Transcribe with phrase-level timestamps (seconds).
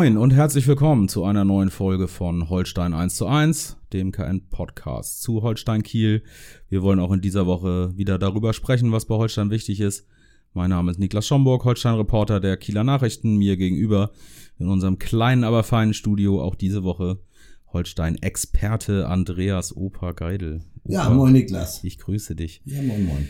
[0.00, 5.20] Moin und herzlich willkommen zu einer neuen Folge von Holstein 1 zu 1, dem KN-Podcast
[5.20, 6.22] zu Holstein Kiel.
[6.70, 10.06] Wir wollen auch in dieser Woche wieder darüber sprechen, was bei Holstein wichtig ist.
[10.54, 14.12] Mein Name ist Niklas Schomburg, Holstein-Reporter der Kieler Nachrichten, mir gegenüber
[14.58, 17.18] in unserem kleinen, aber feinen Studio auch diese Woche
[17.70, 20.62] Holstein-Experte Andreas Opa Geidel.
[20.84, 21.84] Opa, ja, moin Niklas.
[21.84, 22.62] Ich grüße dich.
[22.64, 23.28] Ja, moin moin.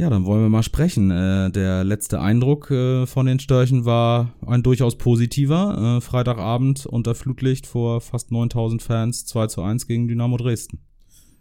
[0.00, 1.10] Ja, dann wollen wir mal sprechen.
[1.10, 5.98] Äh, der letzte Eindruck äh, von den Störchen war ein durchaus positiver.
[5.98, 10.78] Äh, Freitagabend unter Flutlicht vor fast 9000 Fans 2 zu 1 gegen Dynamo Dresden.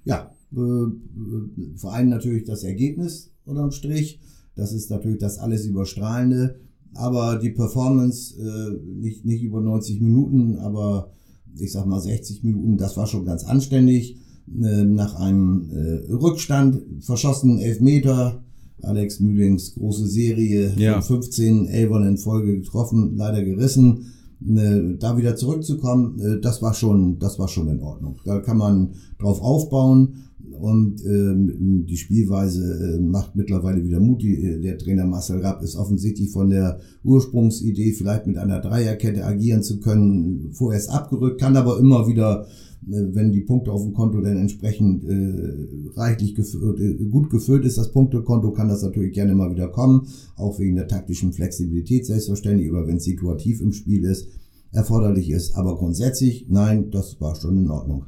[0.03, 4.19] Ja, äh, äh, vor allem natürlich das Ergebnis unterm Strich.
[4.55, 6.59] Das ist natürlich das alles Überstrahlende.
[6.95, 11.13] Aber die Performance, äh, nicht, nicht über 90 Minuten, aber
[11.55, 14.17] ich sag mal 60 Minuten, das war schon ganz anständig.
[14.51, 15.69] Nach einem
[16.09, 18.43] Rückstand verschossen Elfmeter,
[18.83, 21.01] Alex Mühlings große Serie ja.
[21.01, 24.05] von 15 Elbern in Folge getroffen, leider gerissen.
[24.41, 28.19] Ne, da wieder zurückzukommen, äh, das war schon, das war schon in Ordnung.
[28.23, 34.21] Da kann man drauf aufbauen und ähm, die Spielweise äh, macht mittlerweile wieder Mut.
[34.21, 39.25] Die, äh, der Trainer Marcel Rapp ist offensichtlich von der Ursprungsidee, vielleicht mit einer Dreierkette
[39.25, 43.93] agieren zu können, vorerst abgerückt, kann aber immer wieder äh, wenn die Punkte auf dem
[43.93, 49.13] Konto dann entsprechend äh, reichlich gefüllt, äh, gut gefüllt ist, das Punktekonto, kann das natürlich
[49.13, 53.73] gerne mal wieder kommen, auch wegen der taktischen Flexibilität selbstverständlich oder wenn es situativ im
[53.73, 54.29] Spiel ist,
[54.71, 55.55] erforderlich ist.
[55.55, 58.05] Aber grundsätzlich, nein, das war schon in Ordnung.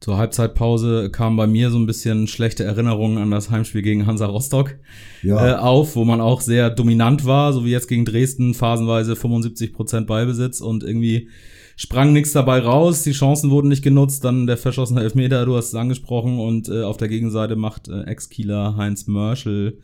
[0.00, 4.26] Zur Halbzeitpause kam bei mir so ein bisschen schlechte Erinnerungen an das Heimspiel gegen Hansa
[4.26, 4.76] Rostock
[5.24, 5.54] ja.
[5.54, 9.72] äh, auf, wo man auch sehr dominant war, so wie jetzt gegen Dresden, phasenweise 75
[9.72, 11.28] Prozent Ballbesitz und irgendwie
[11.78, 15.68] sprang nichts dabei raus, die Chancen wurden nicht genutzt, dann der verschossene Elfmeter, du hast
[15.68, 19.78] es angesprochen, und äh, auf der Gegenseite macht äh, Ex-Kieler Heinz Mörschel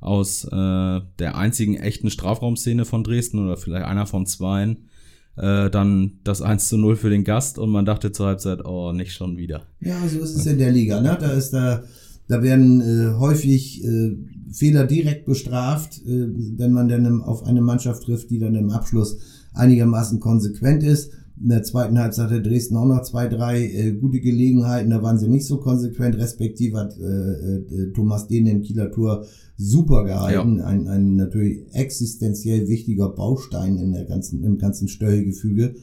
[0.00, 4.88] aus äh, der einzigen echten Strafraumszene von Dresden oder vielleicht einer von zweien
[5.36, 8.92] äh, dann das 1 zu 0 für den Gast und man dachte zur Halbzeit, oh,
[8.92, 9.62] nicht schon wieder.
[9.80, 11.16] Ja, so ist es in der Liga, ne?
[11.20, 11.84] Da ist da,
[12.26, 14.16] da werden äh, häufig äh,
[14.50, 19.18] Fehler direkt bestraft, äh, wenn man dann auf eine Mannschaft trifft, die dann im Abschluss
[19.54, 21.12] einigermaßen konsequent ist.
[21.38, 24.90] In der zweiten Halbzeit hatte Dresden auch noch zwei, drei äh, gute Gelegenheiten.
[24.90, 26.16] Da waren sie nicht so konsequent.
[26.16, 29.26] Respektive hat äh, äh, Thomas Dehn den Kieler Tour
[29.58, 30.58] super gehalten.
[30.58, 30.64] Ja.
[30.64, 35.74] Ein, ein natürlich existenziell wichtiger Baustein in der ganzen, im ganzen Störgefüge.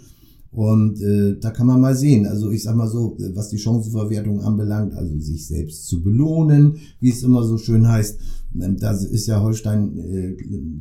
[0.54, 4.42] Und äh, da kann man mal sehen, also ich sag mal so, was die Chancenverwertung
[4.42, 8.20] anbelangt, also sich selbst zu belohnen, wie es immer so schön heißt,
[8.62, 10.36] ähm, da ist ja Holstein äh,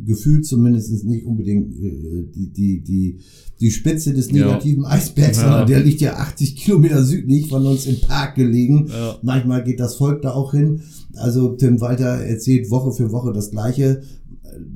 [0.04, 3.18] gefühlt zumindest nicht unbedingt äh, die, die, die,
[3.60, 4.90] die Spitze des negativen ja.
[4.90, 5.44] Eisbergs, ja.
[5.44, 8.88] sondern der liegt ja 80 Kilometer südlich von uns im Park gelegen.
[8.88, 9.16] Ja.
[9.22, 10.82] Manchmal geht das Volk da auch hin.
[11.14, 14.02] Also Tim Walter erzählt Woche für Woche das Gleiche.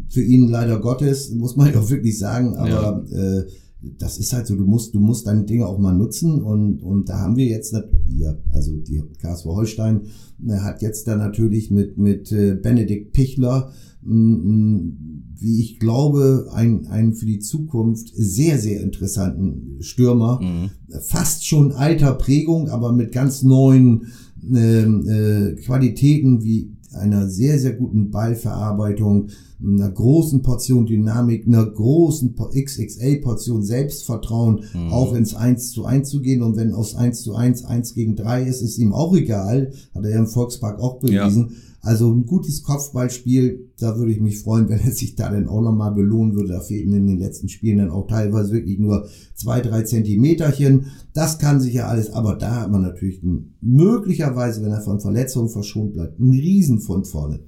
[0.08, 3.44] Für ihn leider Gottes, muss man ja auch wirklich sagen, aber äh,
[3.80, 7.08] das ist halt so, du musst, du musst deine Dinge auch mal nutzen und, und
[7.08, 7.74] da haben wir jetzt,
[8.06, 10.02] wir, also die KSV Holstein,
[10.46, 13.72] äh, hat jetzt da natürlich mit, mit äh, Benedikt Pichler,
[14.08, 20.40] wie ich glaube, ein, ein für die Zukunft sehr, sehr interessanten Stürmer.
[20.40, 20.70] Mhm.
[21.00, 24.06] Fast schon alter Prägung, aber mit ganz neuen
[24.52, 29.28] äh, äh, Qualitäten wie einer sehr, sehr guten Ballverarbeitung,
[29.62, 34.92] einer großen Portion Dynamik, einer großen XXL-Portion Selbstvertrauen, mhm.
[34.92, 36.42] auch ins 1 zu 1 zu gehen.
[36.42, 39.72] Und wenn aus 1 zu 1 1 gegen 3 ist, ist ihm auch egal.
[39.94, 41.50] Hat er ja im Volkspark auch bewiesen.
[41.50, 41.56] Ja.
[41.86, 45.62] Also ein gutes Kopfballspiel, da würde ich mich freuen, wenn er sich da dann auch
[45.62, 46.48] nochmal belohnen würde.
[46.48, 50.86] Da fehlten in den letzten Spielen dann auch teilweise wirklich nur zwei, drei Zentimeterchen.
[51.14, 54.98] Das kann sich ja alles, aber da hat man natürlich einen, möglicherweise, wenn er von
[54.98, 57.38] Verletzungen verschont bleibt, einen Riesenfund vorne.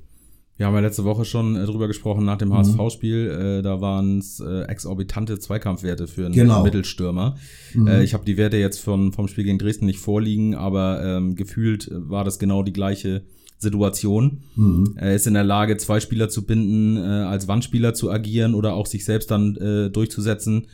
[0.56, 2.58] Wir haben ja letzte Woche schon äh, drüber gesprochen nach dem mhm.
[2.58, 3.58] HSV-Spiel.
[3.58, 6.62] Äh, da waren es äh, exorbitante Zweikampfwerte für einen genau.
[6.62, 7.36] Mittelstürmer.
[7.74, 7.88] Mhm.
[7.88, 11.34] Äh, ich habe die Werte jetzt von, vom Spiel gegen Dresden nicht vorliegen, aber ähm,
[11.34, 13.22] gefühlt war das genau die gleiche
[13.58, 14.40] Situation.
[14.56, 14.94] Mhm.
[14.96, 18.74] Er ist in der Lage, zwei Spieler zu binden, äh, als Wandspieler zu agieren oder
[18.74, 20.66] auch sich selbst dann äh, durchzusetzen,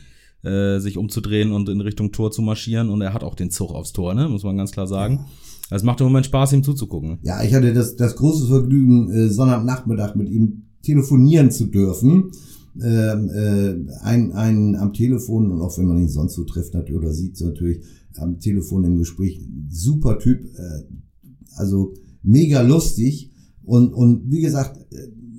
[0.43, 2.89] äh, sich umzudrehen und in Richtung Tor zu marschieren.
[2.89, 4.29] Und er hat auch den Zug aufs Tor, ne?
[4.29, 5.25] muss man ganz klar sagen.
[5.71, 7.17] Es macht im Moment Spaß, ihm zuzugucken.
[7.23, 12.31] Ja, ich hatte das, das große Vergnügen, äh, Sonnabendnachmittag mit ihm telefonieren zu dürfen.
[12.81, 16.99] ähm, äh, ein, ein am Telefon und auch wenn man ihn sonst so trifft natürlich,
[16.99, 17.83] oder sieht so natürlich
[18.17, 19.39] am Telefon im Gespräch,
[19.69, 20.83] super Typ, äh,
[21.55, 21.93] also
[22.25, 23.31] mega lustig
[23.63, 24.79] und, und wie gesagt,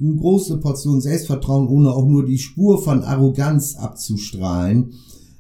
[0.01, 4.93] eine große Portion Selbstvertrauen, ohne auch nur die Spur von Arroganz abzustrahlen.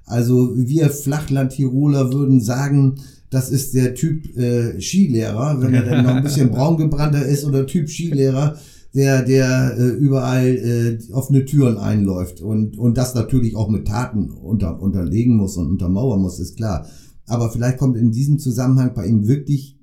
[0.04, 2.96] Also wir Flachland-Tiroler würden sagen,
[3.30, 7.66] das ist der Typ äh, Skilehrer, wenn er dann noch ein bisschen braungebrannter ist oder
[7.66, 8.56] Typ Skilehrer,
[8.94, 14.30] der, der äh, überall äh, offene Türen einläuft und, und das natürlich auch mit Taten
[14.30, 16.86] unter, unterlegen muss und untermauern muss, ist klar.
[17.26, 19.75] Aber vielleicht kommt in diesem Zusammenhang bei ihm wirklich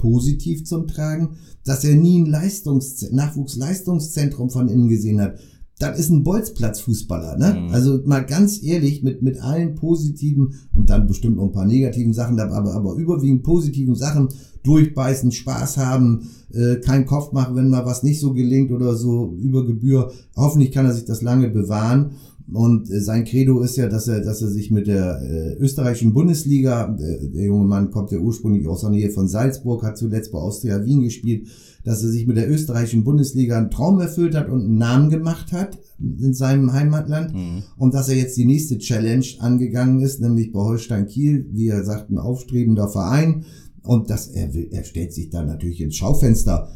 [0.00, 5.38] positiv zum Tragen, dass er nie ein Leistungs Nachwuchsleistungszentrum von innen gesehen hat
[5.80, 7.58] das ist ein Bolzplatzfußballer, ne?
[7.58, 7.72] Mhm.
[7.72, 12.12] Also mal ganz ehrlich, mit, mit allen positiven und dann bestimmt noch ein paar negativen
[12.12, 14.28] Sachen, aber, aber überwiegend positiven Sachen
[14.62, 19.34] durchbeißen, Spaß haben, äh, keinen Kopf machen, wenn mal was nicht so gelingt oder so
[19.38, 20.12] über Gebühr.
[20.36, 22.12] Hoffentlich kann er sich das lange bewahren.
[22.52, 26.12] Und äh, sein Credo ist ja, dass er, dass er sich mit der äh, österreichischen
[26.12, 30.32] Bundesliga, der, der junge Mann kommt ja ursprünglich aus der Nähe von Salzburg, hat zuletzt
[30.32, 31.48] bei Austria Wien gespielt,
[31.84, 35.52] dass er sich mit der österreichischen Bundesliga einen Traum erfüllt hat und einen Namen gemacht
[35.52, 37.62] hat in seinem Heimatland mhm.
[37.76, 41.84] und dass er jetzt die nächste Challenge angegangen ist, nämlich bei Holstein Kiel, wie er
[41.84, 43.44] sagt, ein aufstrebender Verein
[43.82, 46.68] und dass er will, er stellt sich da natürlich ins Schaufenster.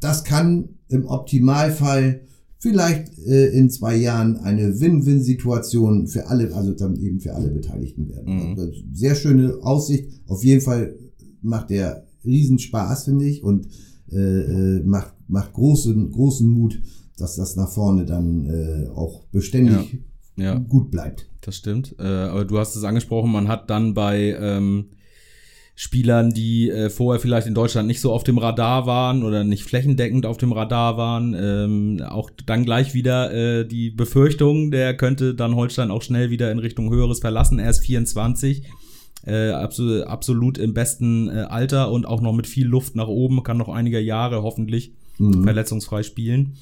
[0.00, 2.22] Das kann im Optimalfall
[2.60, 8.08] vielleicht äh, in zwei Jahren eine Win-Win-Situation für alle, also dann eben für alle Beteiligten
[8.10, 8.52] werden.
[8.52, 8.58] Mhm.
[8.58, 10.08] Also sehr schöne Aussicht.
[10.26, 10.94] Auf jeden Fall
[11.42, 13.66] macht der Riesenspaß, finde ich, und
[14.12, 16.80] äh, äh, macht, macht großen, großen Mut,
[17.16, 19.98] dass das nach vorne dann äh, auch beständig
[20.36, 20.58] ja, ja.
[20.58, 21.26] gut bleibt.
[21.40, 21.96] Das stimmt.
[21.98, 24.86] Äh, aber du hast es angesprochen, man hat dann bei ähm,
[25.82, 29.64] Spielern, die äh, vorher vielleicht in Deutschland nicht so auf dem Radar waren oder nicht
[29.64, 35.34] flächendeckend auf dem Radar waren, ähm, auch dann gleich wieder äh, die Befürchtung, der könnte
[35.34, 37.58] dann Holstein auch schnell wieder in Richtung höheres verlassen.
[37.58, 38.64] Er ist 24
[39.24, 43.42] äh, absolut, absolut im besten äh, Alter und auch noch mit viel Luft nach oben,
[43.42, 45.44] kann noch einige Jahre hoffentlich mhm.
[45.44, 46.58] verletzungsfrei spielen.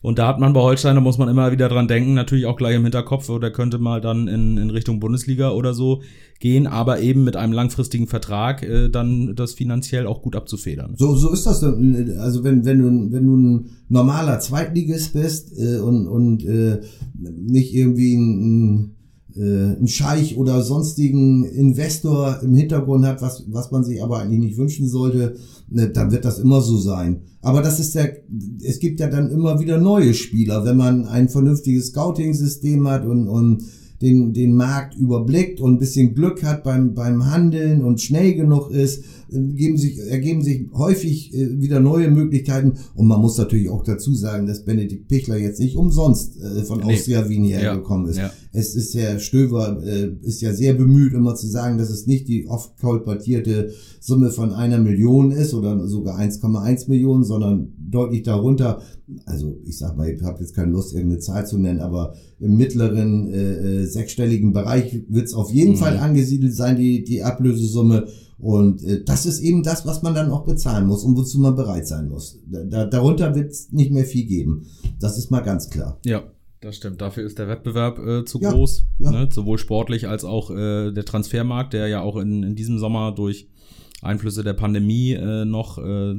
[0.00, 2.56] Und da hat man bei Holstein, da muss man immer wieder dran denken, natürlich auch
[2.56, 6.02] gleich im Hinterkopf, oder könnte mal dann in, in Richtung Bundesliga oder so
[6.40, 10.94] gehen, aber eben mit einem langfristigen Vertrag äh, dann das finanziell auch gut abzufedern.
[10.96, 11.62] So, so ist das.
[11.64, 16.80] Also wenn, wenn du, wenn du ein normaler Zweitligist bist äh, und, und äh,
[17.18, 18.38] nicht irgendwie ein,
[18.74, 18.97] ein
[19.38, 24.40] äh, einen Scheich oder sonstigen Investor im Hintergrund hat, was, was man sich aber eigentlich
[24.40, 25.36] nicht wünschen sollte,
[25.68, 27.20] ne, dann wird das immer so sein.
[27.40, 28.16] Aber das ist der,
[28.62, 33.28] es gibt ja dann immer wieder neue Spieler, wenn man ein vernünftiges Scouting-System hat und,
[33.28, 33.62] und
[34.02, 38.70] den, den Markt überblickt und ein bisschen Glück hat beim, beim Handeln und schnell genug
[38.70, 42.74] ist, geben sich, ergeben sich häufig äh, wieder neue Möglichkeiten.
[42.94, 46.80] Und man muss natürlich auch dazu sagen, dass Benedikt Pichler jetzt nicht umsonst äh, von
[46.80, 46.94] nee.
[46.94, 47.74] Austria Wien hierher ja.
[47.74, 48.18] gekommen ist.
[48.18, 48.32] Ja.
[48.52, 52.28] Es ist ja, Stöver äh, ist ja sehr bemüht, immer zu sagen, dass es nicht
[52.28, 53.70] die oft kolportierte
[54.00, 58.80] Summe von einer Million ist oder sogar 1,1 Millionen, sondern deutlich darunter.
[59.26, 62.56] Also ich sag mal, ich habe jetzt keine Lust, irgendeine Zahl zu nennen, aber im
[62.56, 65.76] mittleren äh, äh sechsstelligen Bereich wird es auf jeden mhm.
[65.76, 68.06] Fall angesiedelt sein, die, die Ablösesumme.
[68.38, 71.56] Und äh, das ist eben das, was man dann auch bezahlen muss und wozu man
[71.56, 72.38] bereit sein muss.
[72.46, 74.66] Da, darunter wird es nicht mehr viel geben.
[75.00, 75.98] Das ist mal ganz klar.
[76.04, 76.22] Ja,
[76.60, 77.00] das stimmt.
[77.00, 78.84] Dafür ist der Wettbewerb äh, zu ja, groß.
[78.98, 79.10] Ja.
[79.10, 79.28] Ne?
[79.32, 83.48] Sowohl sportlich als auch äh, der Transfermarkt, der ja auch in, in diesem Sommer durch
[84.02, 86.14] Einflüsse der Pandemie äh, noch, äh,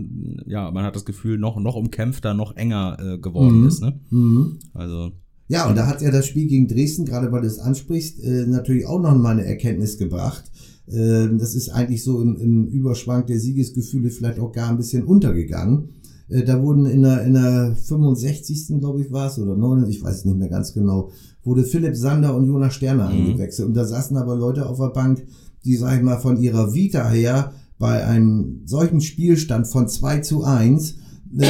[0.45, 3.67] ja, man hat das Gefühl, noch, noch umkämpfter, noch enger äh, geworden mhm.
[3.67, 3.81] ist.
[3.81, 3.99] Ne?
[4.09, 4.59] Mhm.
[4.73, 5.11] Also.
[5.47, 8.45] Ja, und da hat ja das Spiel gegen Dresden, gerade weil du es ansprichst, äh,
[8.45, 10.43] natürlich auch noch mal eine Erkenntnis gebracht.
[10.91, 15.03] Äh, das ist eigentlich so im, im Überschwang der Siegesgefühle vielleicht auch gar ein bisschen
[15.03, 15.89] untergegangen.
[16.29, 18.79] Äh, da wurden in der, in der 65.
[18.79, 21.11] glaube ich war es, oder 9, ich weiß es nicht mehr ganz genau,
[21.43, 23.27] wurde Philipp Sander und Jonas Sterner mhm.
[23.27, 23.67] eingewechselt.
[23.67, 25.25] Und da saßen aber Leute auf der Bank,
[25.65, 30.43] die, sag ich mal, von ihrer Vita her bei einem solchen Spielstand von 2 zu
[30.43, 30.95] 1,
[31.37, 31.45] äh,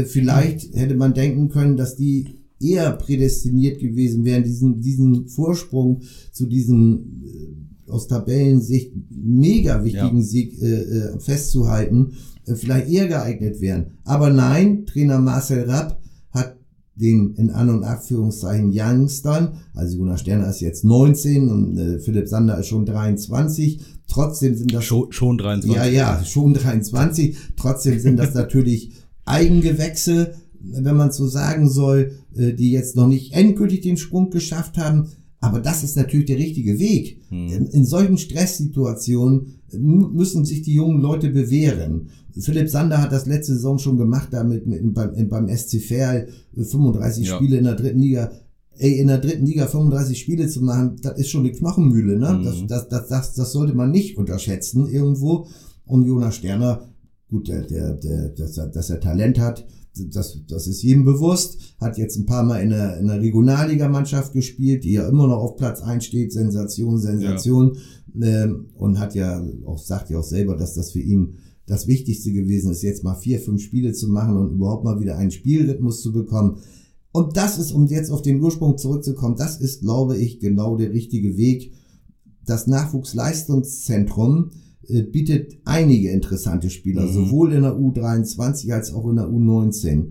[0.00, 6.02] äh, vielleicht hätte man denken können, dass die eher prädestiniert gewesen wären, diesen, diesen Vorsprung
[6.32, 10.22] zu diesem äh, aus Tabellensicht mega wichtigen ja.
[10.22, 12.12] Sieg äh, äh, festzuhalten,
[12.46, 13.98] äh, vielleicht eher geeignet wären.
[14.04, 16.56] Aber nein, Trainer Marcel Rapp hat
[16.94, 22.28] den in An- und Abführungszeichen Youngstern, also Jonas Sterner ist jetzt 19 und äh, Philipp
[22.28, 25.76] Sander ist schon 23, Trotzdem sind das schon, schon 23.
[25.76, 27.36] Ja, ja, schon 23.
[27.56, 28.92] Trotzdem sind das natürlich
[29.26, 34.78] Eigengewächse, wenn man so sagen soll, äh, die jetzt noch nicht endgültig den Sprung geschafft
[34.78, 35.08] haben.
[35.40, 37.20] Aber das ist natürlich der richtige Weg.
[37.28, 37.48] Hm.
[37.48, 42.08] In, in, solchen Stresssituationen müssen sich die jungen Leute bewähren.
[42.40, 47.26] Philipp Sander hat das letzte Saison schon gemacht, damit mit, beim, beim SC Verl 35
[47.26, 47.36] ja.
[47.36, 48.30] Spiele in der dritten Liga
[48.78, 52.34] ey, in der dritten Liga 35 Spiele zu machen, das ist schon eine Knochenmühle, ne?
[52.34, 52.44] Mhm.
[52.44, 55.46] Das, das, das, das, das sollte man nicht unterschätzen irgendwo.
[55.84, 56.82] Und Jonas Sterner,
[57.28, 61.58] gut, der, der, der, dass, er, dass er Talent hat, das, das ist jedem bewusst,
[61.80, 65.38] hat jetzt ein paar Mal in der, in der Regionalligamannschaft gespielt, die ja immer noch
[65.38, 67.76] auf Platz 1 steht, Sensation, Sensation,
[68.14, 68.44] ja.
[68.44, 71.34] ähm, und hat ja auch, sagt ja auch selber, dass das für ihn
[71.66, 75.18] das Wichtigste gewesen ist, jetzt mal vier, fünf Spiele zu machen und überhaupt mal wieder
[75.18, 76.58] einen Spielrhythmus zu bekommen.
[77.12, 80.92] Und das ist, um jetzt auf den Ursprung zurückzukommen, das ist, glaube ich, genau der
[80.92, 81.72] richtige Weg.
[82.44, 84.50] Das Nachwuchsleistungszentrum
[85.02, 87.12] bietet einige interessante Spieler, mhm.
[87.12, 90.06] sowohl in der U23 als auch in der U19.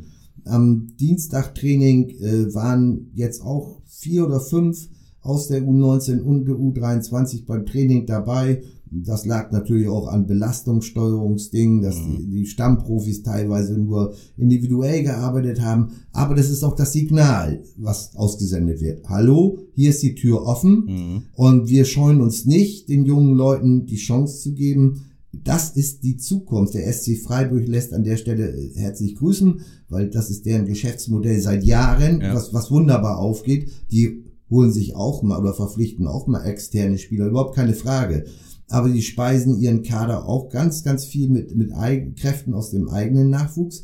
[0.46, 4.88] Am Dienstagtraining äh, waren jetzt auch vier oder fünf
[5.22, 8.62] aus der U19 und der U23 beim Training dabei.
[8.92, 12.18] Das lag natürlich auch an Belastungssteuerungsdingen, dass mhm.
[12.18, 15.92] die, die Stammprofis teilweise nur individuell gearbeitet haben.
[16.12, 19.08] Aber das ist auch das Signal, was ausgesendet wird.
[19.10, 21.22] Hallo, hier ist die Tür offen mhm.
[21.34, 25.02] und wir scheuen uns nicht, den jungen Leuten die Chance zu geben.
[25.34, 26.74] Das ist die Zukunft.
[26.74, 31.42] Der SC Freiburg lässt an der Stelle äh, herzlich grüßen, weil das ist deren Geschäftsmodell
[31.42, 32.34] seit Jahren, ja.
[32.34, 33.70] was, was wunderbar aufgeht.
[33.92, 38.24] Die holen sich auch mal oder verpflichten auch mal externe Spieler, überhaupt keine Frage
[38.70, 42.90] aber die speisen ihren Kader auch ganz, ganz viel mit, mit Eigen Kräften aus dem
[42.90, 43.84] eigenen Nachwuchs.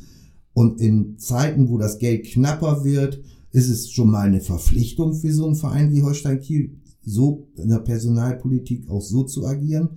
[0.54, 3.22] Und in Zeiten, wo das Geld knapper wird,
[3.52, 7.70] ist es schon mal eine Verpflichtung für so einen Verein wie Holstein Kiel, so in
[7.70, 9.90] der Personalpolitik auch so zu agieren.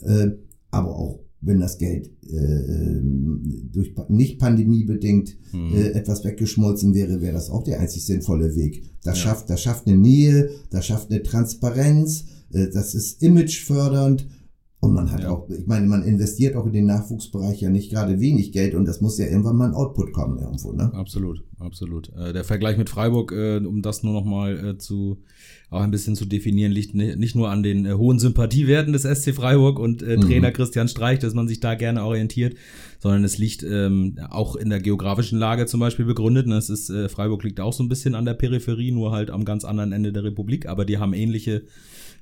[0.00, 0.30] Äh,
[0.70, 3.00] aber auch wenn das Geld äh,
[3.72, 5.74] durch nicht pandemiebedingt mhm.
[5.74, 8.84] äh, etwas weggeschmolzen wäre, wäre das auch der einzig sinnvolle Weg.
[9.02, 9.24] Das ja.
[9.24, 14.26] schafft, das schafft eine Nähe, das schafft eine Transparenz, das ist imagefördernd.
[14.84, 15.30] Und man hat ja.
[15.30, 18.84] auch, ich meine, man investiert auch in den Nachwuchsbereich ja nicht gerade wenig Geld und
[18.84, 20.92] das muss ja irgendwann mal ein Output kommen irgendwo, ne?
[20.92, 22.10] Absolut, absolut.
[22.16, 25.22] Äh, der Vergleich mit Freiburg, äh, um das nur nochmal äh, zu,
[25.70, 29.32] auch ein bisschen zu definieren, liegt nicht nur an den äh, hohen Sympathiewerten des SC
[29.32, 30.22] Freiburg und äh, mhm.
[30.22, 32.56] Trainer Christian Streich, dass man sich da gerne orientiert,
[32.98, 36.48] sondern es liegt ähm, auch in der geografischen Lage zum Beispiel begründet.
[36.48, 36.56] Ne?
[36.56, 39.44] Es ist, äh, Freiburg liegt auch so ein bisschen an der Peripherie, nur halt am
[39.44, 41.62] ganz anderen Ende der Republik, aber die haben ähnliche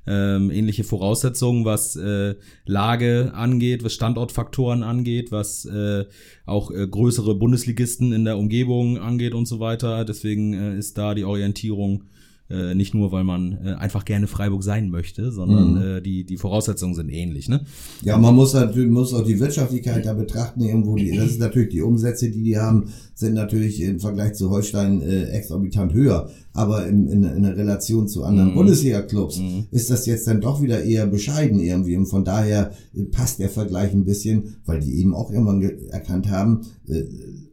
[0.07, 6.07] ähm, ähnliche Voraussetzungen, was äh, Lage angeht, was Standortfaktoren angeht, was äh,
[6.47, 10.05] auch äh, größere Bundesligisten in der Umgebung angeht und so weiter.
[10.05, 12.05] Deswegen äh, ist da die Orientierung
[12.51, 15.83] äh, nicht nur, weil man äh, einfach gerne Freiburg sein möchte, sondern mhm.
[15.83, 17.49] äh, die, die Voraussetzungen sind ähnlich.
[17.49, 17.61] Ne?
[18.03, 20.61] Ja, man muss natürlich muss auch die Wirtschaftlichkeit da betrachten.
[20.61, 24.51] Irgendwo die, das ist natürlich die Umsätze, die die haben, sind natürlich im Vergleich zu
[24.51, 26.29] Holstein äh, exorbitant höher.
[26.53, 28.55] Aber in, in, in der Relation zu anderen mhm.
[28.57, 29.67] Bundesliga-Clubs mhm.
[29.71, 31.97] ist das jetzt dann doch wieder eher bescheiden irgendwie.
[31.97, 36.29] Und von daher äh, passt der Vergleich ein bisschen, weil die eben auch irgendwann erkannt
[36.29, 37.05] haben, äh,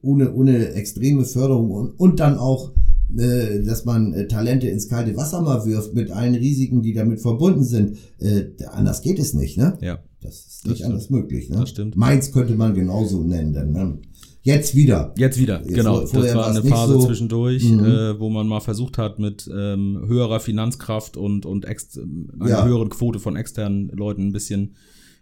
[0.01, 2.71] ohne, ohne extreme Förderung und, und dann auch
[3.15, 7.21] äh, dass man äh, Talente ins kalte Wasser mal wirft mit allen Risiken, die damit
[7.21, 7.97] verbunden sind.
[8.19, 9.77] Äh, anders geht es nicht, ne?
[9.81, 9.99] Ja.
[10.21, 11.57] Das ist nicht das anders möglich, ne?
[11.57, 11.95] Das stimmt.
[11.95, 13.99] Mainz könnte man genauso nennen, denn, ne?
[14.41, 15.13] Jetzt wieder.
[15.17, 16.01] Jetzt wieder, Jetzt genau.
[16.01, 17.05] Das war eine Phase so.
[17.05, 17.83] zwischendurch, mhm.
[17.83, 22.65] äh, wo man mal versucht hat, mit ähm, höherer Finanzkraft und, und ex einer ja.
[22.65, 24.75] höheren Quote von externen Leuten ein bisschen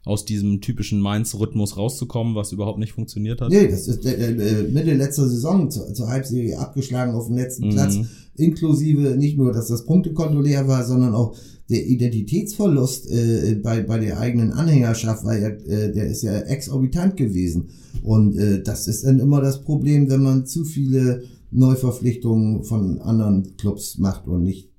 [0.05, 3.49] aus diesem typischen Mainz-Rhythmus rauszukommen, was überhaupt nicht funktioniert hat.
[3.49, 7.67] Nee, das ist äh, äh, Mitte letzter Saison zur, zur Halbserie abgeschlagen auf dem letzten
[7.67, 7.71] mhm.
[7.71, 7.97] Platz,
[8.35, 11.35] inklusive nicht nur, dass das Punktekonto leer war, sondern auch
[11.69, 17.17] der Identitätsverlust äh, bei, bei der eigenen Anhängerschaft, weil er, äh, der ist ja exorbitant
[17.17, 17.69] gewesen.
[18.03, 23.57] Und äh, das ist dann immer das Problem, wenn man zu viele Neuverpflichtungen von anderen
[23.57, 24.69] Clubs macht und nicht,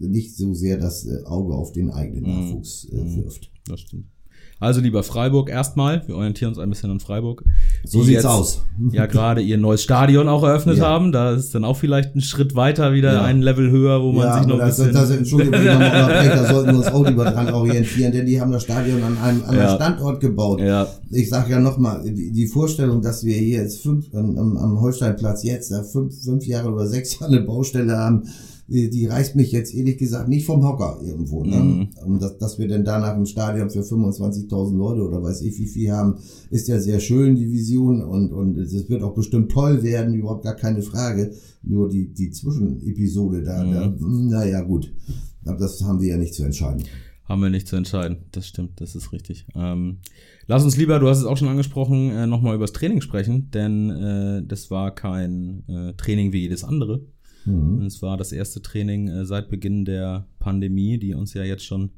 [0.00, 2.40] nicht so sehr das äh, Auge auf den eigenen mhm.
[2.40, 3.16] Nachwuchs äh, mhm.
[3.16, 3.50] wirft.
[3.66, 4.11] Das stimmt.
[4.62, 7.42] Also lieber Freiburg erstmal, wir orientieren uns ein bisschen an Freiburg.
[7.84, 8.62] So sieht's jetzt aus.
[8.92, 10.84] Ja, gerade ihr neues Stadion auch eröffnet ja.
[10.84, 11.12] haben.
[11.12, 13.22] Da ist dann auch vielleicht ein Schritt weiter wieder ja.
[13.22, 14.92] ein Level höher, wo man ja, sich noch ein bisschen...
[14.92, 18.62] Das, das, Entschuldigung, da sollten wir uns auch lieber dran orientieren, denn die haben das
[18.62, 19.76] Stadion an einem anderen.
[19.76, 20.60] Standort gebaut.
[20.60, 20.86] Ja.
[21.10, 25.72] Ich sage ja nochmal, die Vorstellung, dass wir hier jetzt fünf, am, am Holsteinplatz jetzt
[25.72, 28.24] da fünf, fünf Jahre oder sechs Jahre eine Baustelle haben,
[28.72, 31.44] die, die reißt mich jetzt ehrlich gesagt nicht vom Hocker irgendwo.
[31.44, 31.56] Ne?
[31.56, 31.88] Mhm.
[32.06, 35.66] Und dass, dass wir denn danach ein Stadion für 25.000 Leute oder weiß ich wie
[35.66, 36.16] viel haben,
[36.50, 38.02] ist ja sehr schön, die Vision.
[38.02, 41.32] Und, und es wird auch bestimmt toll werden, überhaupt gar keine Frage.
[41.62, 43.72] Nur die, die Zwischenepisode da, mhm.
[43.72, 44.92] da hm, naja, gut.
[45.44, 46.84] Aber das haben wir ja nicht zu entscheiden
[47.32, 48.18] haben wir nicht zu entscheiden.
[48.32, 49.46] Das stimmt, das ist richtig.
[49.54, 49.98] Ähm,
[50.46, 53.50] lass uns lieber, du hast es auch schon angesprochen, äh, nochmal über das Training sprechen,
[53.52, 57.00] denn äh, das war kein äh, Training wie jedes andere,
[57.44, 57.82] Mhm.
[57.82, 61.90] Es war das erste Training äh, seit Beginn der Pandemie, die uns ja jetzt schon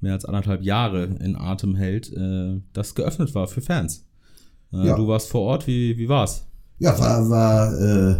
[0.00, 4.06] mehr als anderthalb Jahre in Atem hält, äh, das geöffnet war für Fans.
[4.72, 4.96] Äh, ja.
[4.96, 6.46] Du warst vor Ort, wie, wie war's?
[6.78, 8.16] Ja, war, war äh,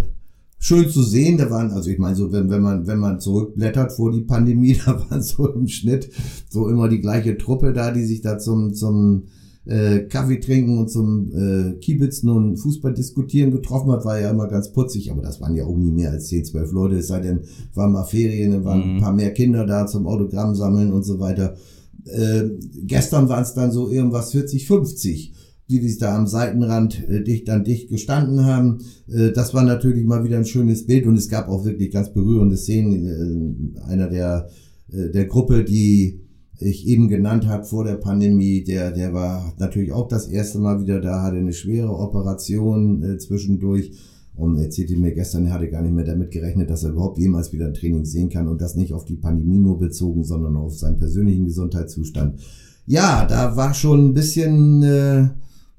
[0.59, 1.39] schön zu sehen.
[1.39, 4.79] Da waren, also ich meine, so wenn, wenn man wenn man zurückblättert vor die Pandemie,
[4.87, 6.11] da waren so im Schnitt
[6.49, 9.25] so immer die gleiche Truppe da, die sich da zum zum
[9.67, 14.49] äh, Kaffee trinken und zum äh, Kiebitzen und Fußball diskutieren getroffen hat, war ja immer
[14.49, 17.21] ganz putzig, aber das waren ja auch nie mehr als 10, 12 Leute, es sei
[17.21, 17.41] denn,
[17.75, 18.97] waren mal Ferien, dann waren mhm.
[18.97, 21.57] ein paar mehr Kinder da zum Autogramm sammeln und so weiter.
[22.05, 22.51] Äh,
[22.85, 25.33] gestern waren es dann so irgendwas 40, 50
[25.69, 28.79] die sich da am Seitenrand äh, dicht an dicht gestanden haben.
[29.09, 32.13] Äh, das war natürlich mal wieder ein schönes Bild und es gab auch wirklich ganz
[32.13, 33.75] berührende Szenen.
[33.77, 34.49] Äh, einer der,
[34.93, 36.21] äh, der Gruppe, die
[36.59, 40.81] ich eben genannt habe vor der Pandemie, der, der war natürlich auch das erste Mal
[40.81, 43.93] wieder da, hatte eine schwere Operation äh, zwischendurch
[44.35, 47.53] und erzählte mir gestern, er hatte gar nicht mehr damit gerechnet, dass er überhaupt jemals
[47.53, 50.77] wieder ein Training sehen kann und das nicht auf die Pandemie nur bezogen, sondern auf
[50.77, 52.41] seinen persönlichen Gesundheitszustand.
[52.87, 55.29] Ja, da war schon ein bisschen, äh,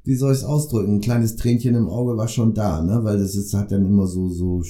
[0.08, 3.04] wie soll ich es ausdrücken, ein kleines Tränchen im Auge war schon da, ne?
[3.04, 4.64] weil das ist, hat dann immer so, so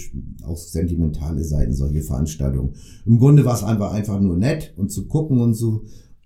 [0.43, 2.73] auch sentimentale Seiten, solche Veranstaltungen.
[3.05, 5.83] Im Grunde war es einfach, einfach nur nett und zu gucken und so.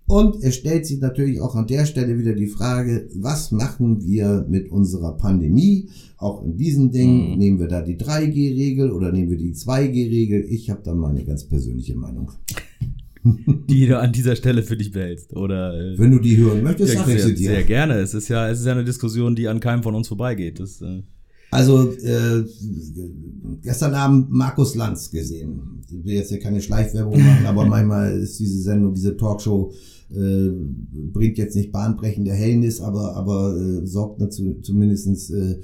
[0.08, 4.46] Und es stellt sich natürlich auch an der Stelle wieder die Frage, was machen wir
[4.50, 5.90] mit unserer Pandemie?
[6.18, 7.38] Auch in diesen Dingen, mhm.
[7.38, 10.46] nehmen wir da die 3G-Regel oder nehmen wir die 2G-Regel?
[10.50, 12.32] Ich habe da mal eine ganz persönliche Meinung.
[13.24, 15.36] Die du an dieser Stelle für dich behältst.
[15.36, 17.50] Oder, äh, Wenn du die hören möchtest, sag ich sie dir.
[17.50, 17.96] Sehr gerne.
[17.96, 20.60] Es ist ja, es ist ja eine Diskussion, die an keinem von uns vorbeigeht.
[20.60, 21.04] Das, äh
[21.52, 22.46] also äh,
[23.62, 25.82] gestern Abend Markus Lanz gesehen.
[25.90, 29.74] Ich will jetzt hier keine Schleichwerbung machen, aber manchmal ist diese Sendung, diese Talkshow
[30.12, 30.50] äh,
[31.12, 35.58] bringt jetzt nicht bahnbrechende Hellnis, aber aber äh, sorgt dazu zumindestens äh,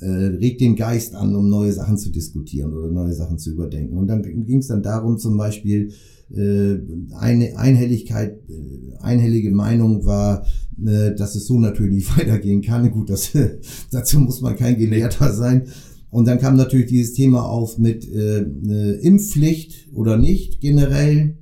[0.00, 3.98] äh, regt den Geist an, um neue Sachen zu diskutieren oder neue Sachen zu überdenken.
[3.98, 5.92] Und dann ging es dann darum, zum Beispiel
[6.30, 6.78] äh,
[7.18, 10.46] eine Einhelligkeit, äh, einhellige Meinung war,
[10.84, 12.90] äh, dass es so natürlich nicht weitergehen kann.
[12.90, 13.32] Gut, das,
[13.90, 15.68] dazu muss man kein Gelehrter sein.
[16.10, 21.38] Und dann kam natürlich dieses Thema auf mit äh, Impfpflicht oder nicht generell.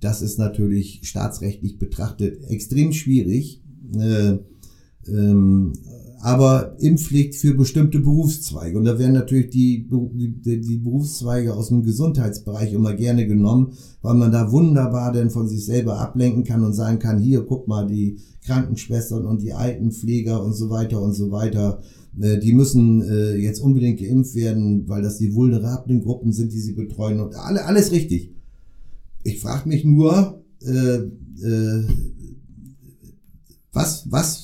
[0.00, 3.62] Das ist natürlich staatsrechtlich betrachtet extrem schwierig.
[3.98, 4.38] Äh,
[5.08, 5.72] ähm,
[6.22, 8.78] aber Impfpflicht für bestimmte Berufszweige.
[8.78, 14.14] Und da werden natürlich die, die, die Berufszweige aus dem Gesundheitsbereich immer gerne genommen, weil
[14.14, 17.88] man da wunderbar denn von sich selber ablenken kann und sagen kann, hier, guck mal,
[17.88, 21.80] die Krankenschwestern und die Altenpfleger und so weiter und so weiter,
[22.20, 26.60] äh, die müssen äh, jetzt unbedingt geimpft werden, weil das die vulnerablen Gruppen sind, die
[26.60, 28.32] sie betreuen und alle, alles richtig.
[29.24, 31.84] Ich frage mich nur, äh, äh,
[33.72, 34.41] was, was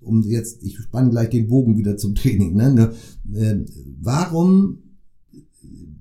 [0.00, 3.64] um jetzt, ich spanne gleich den Bogen wieder zum Training, ne, ne, äh,
[4.00, 4.78] warum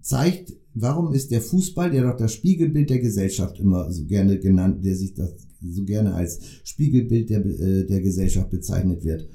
[0.01, 4.83] zeigt, warum ist der Fußball, der doch das Spiegelbild der Gesellschaft immer so gerne genannt,
[4.83, 9.27] der sich das so gerne als Spiegelbild der, äh, der Gesellschaft bezeichnet wird,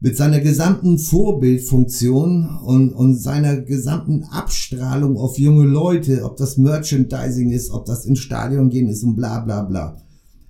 [0.00, 7.50] mit seiner gesamten Vorbildfunktion und, und seiner gesamten Abstrahlung auf junge Leute, ob das Merchandising
[7.50, 10.02] ist, ob das ins Stadion gehen ist und bla bla bla.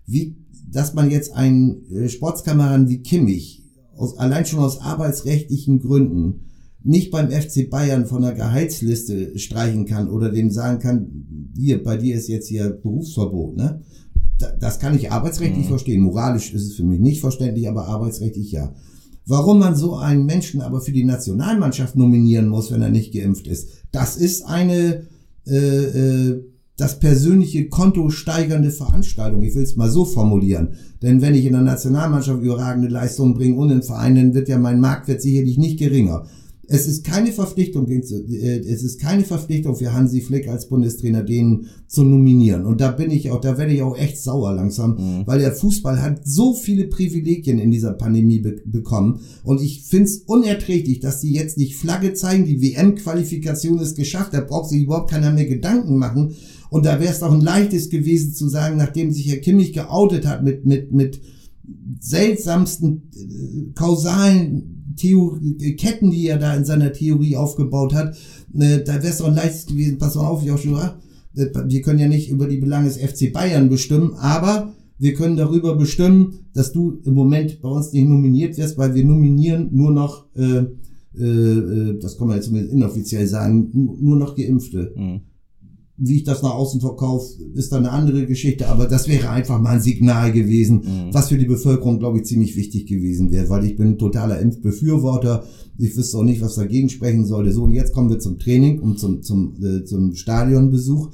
[0.07, 0.37] Wie
[0.75, 3.63] dass man jetzt einen äh, Sportskameraden wie Kimmich
[3.97, 6.51] aus, allein schon aus arbeitsrechtlichen Gründen
[6.83, 11.97] nicht beim FC Bayern von der Gehaltsliste streichen kann oder dem sagen kann, hier, bei
[11.97, 13.81] dir ist jetzt hier Berufsverbot, ne?
[14.61, 15.69] Das kann ich arbeitsrechtlich mhm.
[15.69, 16.03] verstehen.
[16.03, 18.75] Moralisch ist es für mich nicht verständlich, aber arbeitsrechtlich ja.
[19.27, 23.47] Warum man so einen Menschen aber für die Nationalmannschaft nominieren muss, wenn er nicht geimpft
[23.47, 25.07] ist, das ist eine
[25.47, 26.45] äh, äh,
[26.77, 29.43] das persönliche Konto steigernde Veranstaltung.
[29.43, 30.75] Ich will es mal so formulieren.
[31.03, 34.59] Denn wenn ich in der Nationalmannschaft überragende Leistungen bringe und im Verein, dann wird ja
[34.59, 36.27] mein Marktwert sicherlich nicht geringer.
[36.67, 41.67] Es ist keine Verpflichtung, äh, es ist keine Verpflichtung für Hansi Flick als Bundestrainer, den
[41.87, 42.65] zu nominieren.
[42.65, 45.27] Und da bin ich auch, da werde ich auch echt sauer langsam, mhm.
[45.27, 49.21] weil der Fußball hat so viele Privilegien in dieser Pandemie be bekommen.
[49.43, 54.33] Und ich finde es unerträglich, dass die jetzt nicht Flagge zeigen, die WM-Qualifikation ist geschafft,
[54.33, 56.35] da braucht sich überhaupt keiner mehr Gedanken machen.
[56.75, 60.27] Und da wäre es doch ein leichtes gewesen zu sagen, nachdem sich Herr Kimmich geoutet
[60.27, 61.21] hat mit, mit, mit
[62.01, 68.17] seltsamsten äh, kausalen Theorie, Ketten, die er da in seiner Theorie aufgebaut hat,
[68.59, 70.99] äh, da wäre es doch ein leichtes gewesen, pass mal auf, Joshua,
[71.37, 75.37] äh, wir können ja nicht über die Belange des FC Bayern bestimmen, aber wir können
[75.37, 79.93] darüber bestimmen, dass du im Moment bei uns nicht nominiert wirst, weil wir nominieren nur
[79.93, 80.65] noch, äh,
[81.17, 84.93] äh, äh das kann man jetzt inoffiziell sagen, nur noch Geimpfte.
[84.97, 85.21] Mhm.
[85.97, 89.61] Wie ich das nach außen verkaufe, ist dann eine andere Geschichte, aber das wäre einfach
[89.61, 91.15] mal ein Signal gewesen, mhm.
[91.15, 95.45] was für die Bevölkerung, glaube ich, ziemlich wichtig gewesen wäre, weil ich bin totaler Impfbefürworter.
[95.79, 97.53] Ich wüsste auch nicht, was dagegen sprechen sollte.
[97.53, 101.11] So, und jetzt kommen wir zum Training und zum, zum, äh, zum Stadionbesuch.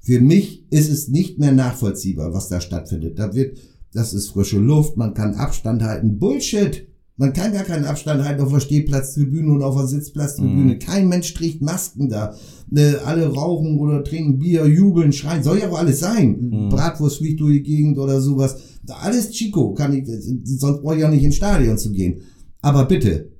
[0.00, 3.18] Für mich ist es nicht mehr nachvollziehbar, was da stattfindet.
[3.18, 3.56] Da wird,
[3.94, 6.18] das ist frische Luft, man kann Abstand halten.
[6.18, 6.89] Bullshit!
[7.20, 10.74] Man kann gar keinen Abstand halten auf der Stehplatztribüne und auf der Sitzplatztribüne.
[10.74, 10.78] Mhm.
[10.78, 12.34] Kein Mensch trägt Masken da.
[12.74, 15.42] Äh, alle rauchen oder trinken Bier, jubeln, schreien.
[15.42, 16.38] Soll ja auch alles sein.
[16.40, 16.68] Mhm.
[16.70, 18.56] Bratwurst fliegt durch die Gegend oder sowas.
[18.88, 19.74] Alles Chico.
[19.74, 20.08] Kann ich,
[20.44, 22.22] sonst brauche ich auch nicht ins Stadion zu gehen.
[22.62, 23.32] Aber bitte,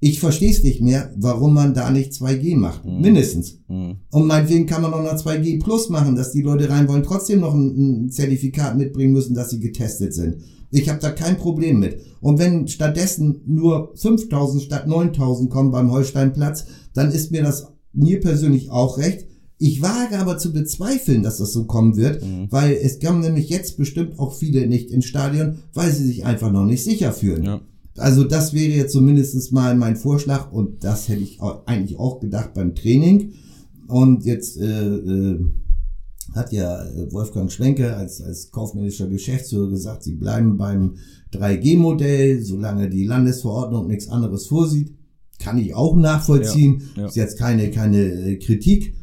[0.00, 2.86] ich verstehe es nicht mehr, warum man da nicht 2G macht.
[2.86, 3.02] Mhm.
[3.02, 3.58] Mindestens.
[3.68, 3.96] Mhm.
[4.12, 7.40] Und meinetwegen kann man auch noch 2G Plus machen, dass die Leute rein wollen, trotzdem
[7.40, 10.36] noch ein, ein Zertifikat mitbringen müssen, dass sie getestet sind.
[10.76, 12.00] Ich habe da kein Problem mit.
[12.20, 18.20] Und wenn stattdessen nur 5000 statt 9000 kommen beim Holsteinplatz, dann ist mir das mir
[18.20, 19.26] persönlich auch recht.
[19.56, 22.48] Ich wage aber zu bezweifeln, dass das so kommen wird, mhm.
[22.50, 26.52] weil es kommen nämlich jetzt bestimmt auch viele nicht ins Stadion, weil sie sich einfach
[26.52, 27.44] noch nicht sicher fühlen.
[27.44, 27.60] Ja.
[27.96, 32.52] Also das wäre jetzt zumindest mal mein Vorschlag und das hätte ich eigentlich auch gedacht
[32.52, 33.32] beim Training.
[33.88, 35.38] Und jetzt äh, äh,
[36.34, 40.96] hat ja Wolfgang Schwenke als, als kaufmännischer Geschäftsführer gesagt, sie bleiben beim
[41.32, 44.94] 3G-Modell, solange die Landesverordnung nichts anderes vorsieht.
[45.38, 46.82] Kann ich auch nachvollziehen.
[46.94, 47.08] Ja, ja.
[47.08, 48.94] Ist jetzt keine, keine äh, Kritik.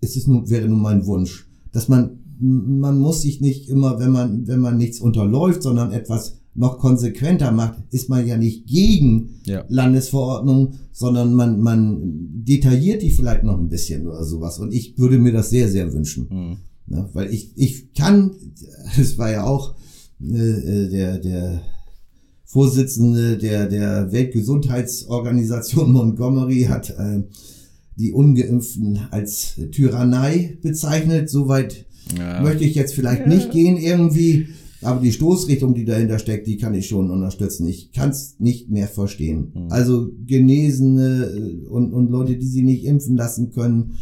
[0.00, 4.10] Es ist nur, wäre nur mein Wunsch, dass man, man muss sich nicht immer, wenn
[4.10, 9.40] man, wenn man nichts unterläuft, sondern etwas noch konsequenter macht, ist man ja nicht gegen
[9.44, 9.64] ja.
[9.68, 12.00] Landesverordnungen, sondern man, man
[12.44, 14.58] detailliert die vielleicht noch ein bisschen oder sowas.
[14.58, 16.26] Und ich würde mir das sehr, sehr wünschen.
[16.28, 16.56] Mhm.
[16.94, 18.32] Ja, weil ich, ich kann,
[18.96, 19.74] das war ja auch
[20.20, 21.62] äh, äh, der, der
[22.44, 27.22] Vorsitzende der, der Weltgesundheitsorganisation Montgomery hat äh,
[27.96, 31.30] die Ungeimpften als Tyrannei bezeichnet.
[31.30, 31.84] Soweit
[32.16, 32.42] ja.
[32.42, 33.28] möchte ich jetzt vielleicht ja.
[33.28, 34.48] nicht gehen irgendwie.
[34.82, 37.66] Aber die Stoßrichtung, die dahinter steckt, die kann ich schon unterstützen.
[37.66, 39.52] Ich kann es nicht mehr verstehen.
[39.54, 39.72] Mhm.
[39.72, 43.94] Also Genesene äh, und, und Leute, die sie nicht impfen lassen können,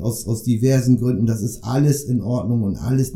[0.00, 3.12] aus, aus diversen Gründen, das ist alles in Ordnung und alles,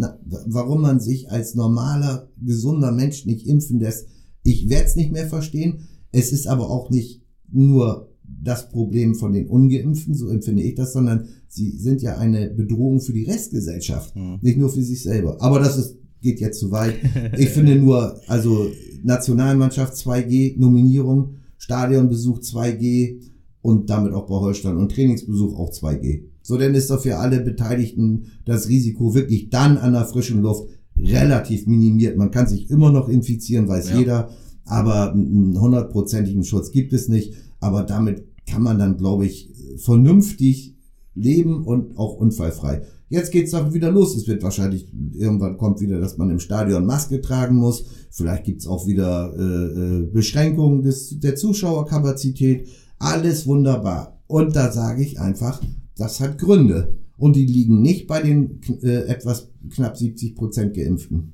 [0.47, 4.09] warum man sich als normaler, gesunder Mensch nicht impfen lässt,
[4.43, 5.89] ich werde es nicht mehr verstehen.
[6.13, 10.93] Es ist aber auch nicht nur das Problem von den Ungeimpften, so empfinde ich das,
[10.93, 14.39] sondern sie sind ja eine Bedrohung für die Restgesellschaft, mhm.
[14.43, 15.41] nicht nur für sich selber.
[15.41, 16.97] Aber das ist geht jetzt zu weit.
[17.39, 18.71] Ich finde nur, also
[19.03, 23.21] Nationalmannschaft 2G, Nominierung, Stadionbesuch 2G
[23.63, 26.23] und damit auch bei Holstein und Trainingsbesuch auch 2G.
[26.43, 30.71] So, denn ist doch für alle Beteiligten das Risiko wirklich dann an der frischen Luft
[30.97, 32.17] relativ minimiert.
[32.17, 33.99] Man kann sich immer noch infizieren, weiß ja.
[33.99, 34.31] jeder,
[34.65, 37.35] aber einen hundertprozentigen Schutz gibt es nicht.
[37.61, 40.77] Aber damit kann man dann, glaube ich, vernünftig
[41.15, 42.83] leben und auch unfallfrei.
[43.09, 44.17] Jetzt geht's doch wieder los.
[44.17, 47.85] Es wird wahrscheinlich, irgendwann kommt wieder, dass man im Stadion Maske tragen muss.
[48.11, 52.69] Vielleicht gibt's auch wieder äh, äh, Beschränkungen des, der Zuschauerkapazität.
[52.99, 54.21] Alles wunderbar.
[54.27, 55.63] Und da sage ich einfach,
[55.97, 56.99] das hat Gründe.
[57.17, 61.33] Und die liegen nicht bei den äh, etwas knapp 70 Prozent Geimpften.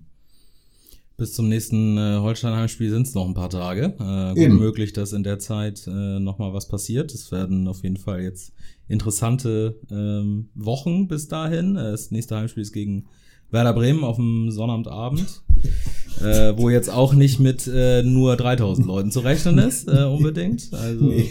[1.17, 3.95] Bis zum nächsten äh, Holstein-Heimspiel sind es noch ein paar Tage.
[4.01, 7.15] Äh, gut möglich, dass in der Zeit äh, nochmal was passiert.
[7.15, 8.53] Es werden auf jeden Fall jetzt
[8.89, 11.77] interessante ähm, Wochen bis dahin.
[11.77, 13.05] Äh, das nächste Heimspiel ist gegen
[13.53, 15.43] Werder Bremen auf dem Sonnabendabend,
[16.21, 20.69] äh, wo jetzt auch nicht mit äh, nur 3000 Leuten zu rechnen ist, äh, unbedingt.
[20.73, 21.31] Also, nee.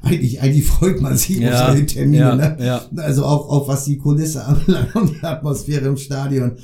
[0.00, 2.18] eigentlich, eigentlich freut man sich ja, auf solche Termine.
[2.18, 2.56] Ja, ne?
[2.64, 2.86] ja.
[2.96, 6.56] Also auch, auch was die Kulisse anbelangt und die Atmosphäre im Stadion.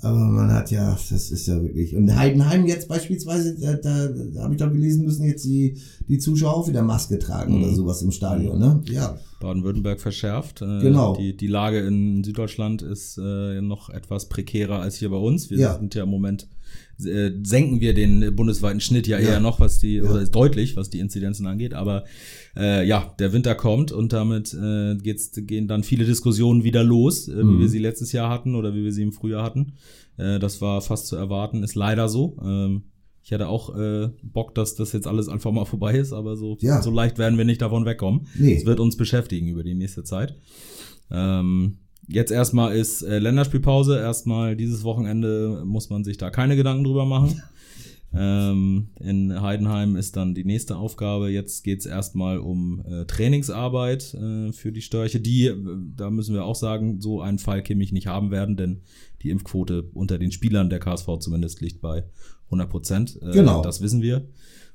[0.00, 1.96] Aber man hat ja, das ist ja wirklich.
[1.96, 6.18] Und Heidenheim jetzt beispielsweise, da, da, da habe ich doch gelesen, müssen jetzt die, die
[6.18, 7.64] Zuschauer auch wieder Maske tragen mhm.
[7.64, 8.80] oder sowas im Stadion, ne?
[8.84, 9.18] Ja.
[9.40, 10.62] Baden-Württemberg verschärft.
[10.62, 11.16] Äh, genau.
[11.16, 15.50] Die, die Lage in Süddeutschland ist äh, noch etwas prekärer als hier bei uns.
[15.50, 15.78] Wir ja.
[15.78, 16.48] sind ja im Moment
[17.04, 19.30] äh, senken wir den bundesweiten Schnitt ja, ja.
[19.30, 20.04] eher noch, was die, ja.
[20.04, 21.74] oder deutlich, was die Inzidenzen angeht.
[21.74, 22.04] Aber
[22.56, 27.28] äh, ja, der Winter kommt und damit äh, geht's, gehen dann viele Diskussionen wieder los,
[27.28, 27.56] äh, mhm.
[27.56, 29.74] wie wir sie letztes Jahr hatten oder wie wir sie im Frühjahr hatten.
[30.16, 32.36] Äh, das war fast zu erwarten, ist leider so.
[32.42, 32.82] Ähm,
[33.22, 36.56] ich hätte auch äh, Bock, dass das jetzt alles einfach mal vorbei ist, aber so,
[36.60, 36.82] ja.
[36.82, 38.26] so leicht werden wir nicht davon wegkommen.
[38.38, 38.54] Nee.
[38.54, 40.36] Es wird uns beschäftigen über die nächste Zeit.
[41.10, 41.78] Ähm,
[42.08, 43.98] Jetzt erstmal ist äh, Länderspielpause.
[43.98, 47.42] Erstmal dieses Wochenende muss man sich da keine Gedanken drüber machen.
[48.14, 51.28] Ähm, in Heidenheim ist dann die nächste Aufgabe.
[51.28, 55.20] Jetzt geht's erstmal um äh, Trainingsarbeit äh, für die Störche.
[55.20, 55.56] Die, äh,
[55.94, 58.80] da müssen wir auch sagen, so einen Fall käme ich nicht haben werden, denn
[59.22, 62.04] die Impfquote unter den Spielern der KSV zumindest liegt bei
[62.46, 63.18] 100 Prozent.
[63.20, 63.62] Äh, genau.
[63.62, 64.26] Das wissen wir.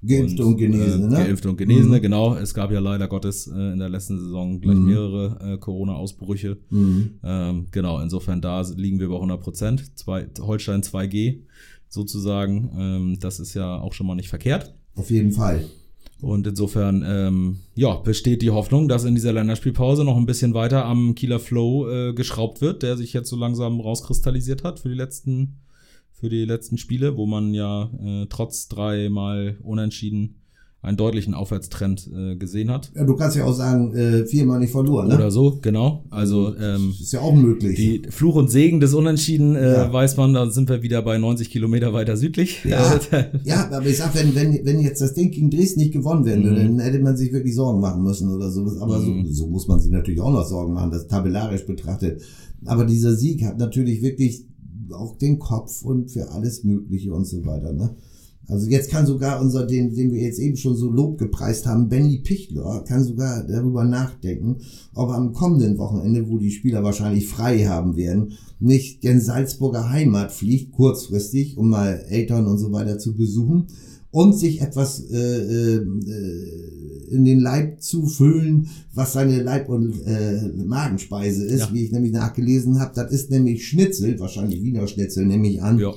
[0.06, 1.16] Geimpfte und, und Genesene, ne?
[1.16, 2.02] Geimpfte und Genesene, mhm.
[2.02, 2.36] genau.
[2.36, 4.86] Es gab ja leider Gottes äh, in der letzten Saison gleich mhm.
[4.86, 6.58] mehrere äh, Corona-Ausbrüche.
[6.70, 7.20] Mhm.
[7.24, 9.84] Ähm, genau, insofern da liegen wir bei 100 Prozent.
[10.42, 11.40] Holstein 2G
[11.88, 12.72] sozusagen.
[12.78, 14.74] Ähm, das ist ja auch schon mal nicht verkehrt.
[14.96, 15.66] Auf jeden Fall.
[16.24, 20.86] Und insofern, ähm, ja, besteht die Hoffnung, dass in dieser Länderspielpause noch ein bisschen weiter
[20.86, 24.96] am Kieler Flow äh, geschraubt wird, der sich jetzt so langsam rauskristallisiert hat für die
[24.96, 25.60] letzten
[26.24, 30.36] für die letzten Spiele, wo man ja äh, trotz dreimal unentschieden
[30.82, 32.94] einen deutlichen Aufwärtstrend äh, gesehen hat.
[32.96, 35.10] Ja, du kannst ja auch sagen, äh, viermal nicht verloren.
[35.10, 35.16] Ne?
[35.16, 36.06] Oder so, genau.
[36.12, 37.76] Also ähm, ist ja auch möglich.
[37.76, 39.92] Die Fluch und Segen des Unentschieden äh, ja.
[39.92, 42.64] weiß man, da sind wir wieder bei 90 Kilometer weiter südlich.
[42.64, 42.98] Ja,
[43.44, 46.46] ja aber ich sag, wenn, wenn, wenn jetzt das Ding gegen Dresden nicht gewonnen werden
[46.46, 46.78] würde, mhm.
[46.78, 48.78] dann hätte man sich wirklich Sorgen machen müssen oder sowas.
[48.80, 49.26] Aber mhm.
[49.26, 52.22] so, so muss man sich natürlich auch noch Sorgen machen, das tabellarisch betrachtet.
[52.64, 54.46] Aber dieser Sieg hat natürlich wirklich
[54.92, 57.74] auch den Kopf und für alles Mögliche und so weiter.
[57.74, 57.96] Ne?
[58.48, 61.88] Also jetzt kann sogar unser, den, den wir jetzt eben schon so Lob gepreist haben,
[61.88, 64.58] Benny Pichler, kann sogar darüber nachdenken,
[64.94, 70.32] ob am kommenden Wochenende, wo die Spieler wahrscheinlich frei haben werden, nicht den Salzburger Heimat
[70.32, 73.68] fliegt, kurzfristig, um mal Eltern und so weiter zu besuchen
[74.14, 75.86] und sich etwas äh, äh,
[77.10, 81.70] in den Leib zu füllen, was seine Leib- und äh, Magenspeise ist, ja.
[81.74, 82.92] wie ich nämlich nachgelesen habe.
[82.96, 85.80] Das ist nämlich Schnitzel, wahrscheinlich Wiener Schnitzel, nehme ich an.
[85.80, 85.94] Ja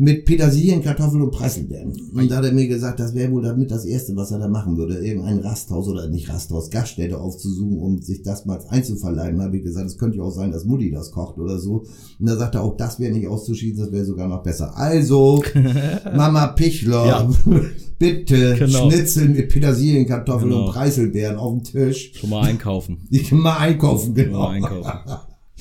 [0.00, 1.92] mit Petersilien, Kartoffeln und Preiselbeeren.
[2.14, 4.46] Und da hat er mir gesagt, das wäre wohl damit das Erste, was er da
[4.46, 5.04] machen würde.
[5.04, 9.38] Irgendein Rasthaus oder nicht Rasthaus, Gaststätte aufzusuchen, um sich das mal einzuverleiben.
[9.38, 11.84] Da habe ich gesagt, es könnte ja auch sein, dass Mutti das kocht oder so.
[12.20, 14.78] Und da sagt er auch, das wäre nicht auszuschießen, das wäre sogar noch besser.
[14.78, 15.42] Also,
[16.14, 17.30] Mama Pichler, ja.
[17.98, 18.88] bitte genau.
[18.88, 20.66] Schnitzel mit Petersilien, Kartoffeln genau.
[20.66, 22.12] und Preiselbeeren auf dem Tisch.
[22.14, 22.98] Schon mal einkaufen.
[23.10, 24.42] Ich kann mal einkaufen, genau.
[24.42, 24.92] Mal einkaufen.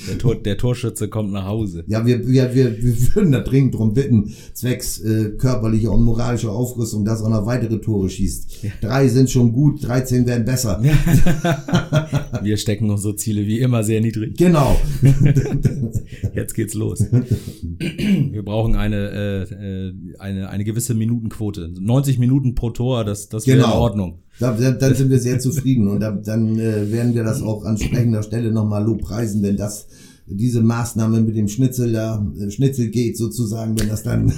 [0.07, 1.83] Der, Tor, der Torschütze kommt nach Hause.
[1.87, 6.51] Ja, wir, wir, wir, wir würden da dringend drum bitten, zwecks äh, körperlicher und moralischer
[6.51, 8.63] Aufrüstung, dass er noch weitere Tore schießt.
[8.63, 8.69] Ja.
[8.81, 10.81] Drei sind schon gut, 13 werden besser.
[12.41, 14.37] wir stecken unsere Ziele wie immer sehr niedrig.
[14.37, 14.79] Genau.
[16.35, 17.03] Jetzt geht's los.
[17.09, 21.71] Wir brauchen eine, äh, äh eine, eine gewisse Minutenquote.
[21.79, 23.73] 90 Minuten pro Tor, das, das wäre genau.
[23.73, 24.19] in Ordnung.
[24.39, 27.75] Da, dann sind wir sehr zufrieden und da, dann äh, werden wir das auch an
[27.75, 29.87] entsprechender Stelle nochmal lobpreisen, wenn das
[30.29, 34.31] diese Maßnahme mit dem Schnitzel da, äh, Schnitzel geht sozusagen, wenn das dann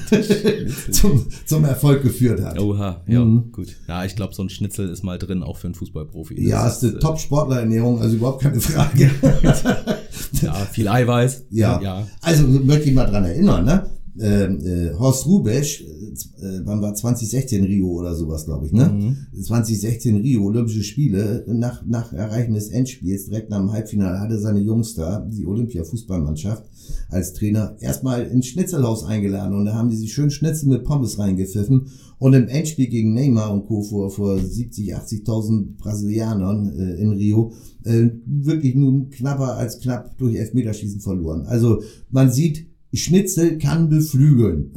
[0.91, 2.59] zum, zum Erfolg geführt hat.
[2.59, 3.51] Oha, ja, mhm.
[3.51, 3.75] gut.
[3.87, 6.35] Ja, ich glaube, so ein Schnitzel ist mal drin, auch für einen Fußballprofi.
[6.35, 9.09] Das ja, ist eine äh, Top-Sportlerernährung, also überhaupt keine Frage.
[10.41, 11.45] ja, viel Eiweiß.
[11.49, 11.81] Ja.
[11.81, 12.07] ja.
[12.21, 13.89] Also möchte ich mal dran erinnern, ne?
[14.19, 18.89] Äh, äh, Horst Rubesch, äh, wann war 2016 Rio oder sowas, glaube ich, ne?
[18.89, 19.41] Mhm.
[19.41, 24.59] 2016 Rio, Olympische Spiele, nach, nach Erreichen des Endspiels, direkt nach dem Halbfinale, hatte seine
[24.59, 26.63] Jungs da, die Olympia-Fußballmannschaft,
[27.09, 31.19] als Trainer, erstmal ins Schnitzelhaus eingeladen und da haben die sich schön Schnitzel mit Pommes
[31.19, 33.81] reingepfiffen und im Endspiel gegen Neymar und Co.
[33.81, 37.53] vor, vor 70, 80.000 Brasilianern äh, in Rio
[37.83, 41.45] äh, wirklich nun knapper als knapp durch Elfmeterschießen verloren.
[41.45, 44.71] Also man sieht, Schnitzel kann beflügeln.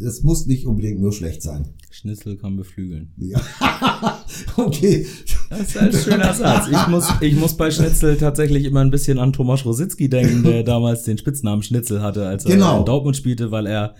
[0.00, 1.68] Das muss nicht unbedingt nur schlecht sein.
[1.90, 3.12] Schnitzel kann beflügeln.
[3.18, 3.40] Ja.
[4.56, 5.06] okay.
[5.50, 6.68] Das ist ein schöner Satz.
[6.68, 10.62] Ich muss, ich muss bei Schnitzel tatsächlich immer ein bisschen an Thomas Rositzky denken, der
[10.64, 12.80] damals den Spitznamen Schnitzel hatte, als er genau.
[12.80, 13.94] in Dortmund spielte, weil er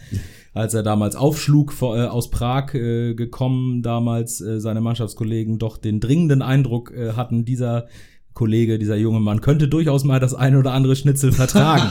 [0.54, 6.00] als er damals aufschlug äh, aus Prag äh, gekommen, damals äh, seine Mannschaftskollegen doch den
[6.00, 7.86] dringenden Eindruck äh, hatten, dieser
[8.34, 11.90] Kollege, dieser junge Mann, könnte durchaus mal das eine oder andere Schnitzel vertragen.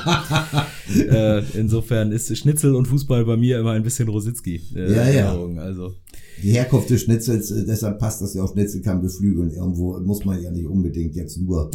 [0.96, 4.62] äh, insofern ist Schnitzel und Fußball bei mir immer ein bisschen Rositzky.
[4.76, 5.36] Äh, ja, ja.
[5.58, 5.94] Also.
[6.44, 9.52] Die Herkunft des Schnitzels, äh, deshalb passt das ja auch Schnitzel kann beflügeln.
[9.52, 11.70] Irgendwo muss man ja nicht unbedingt jetzt nur.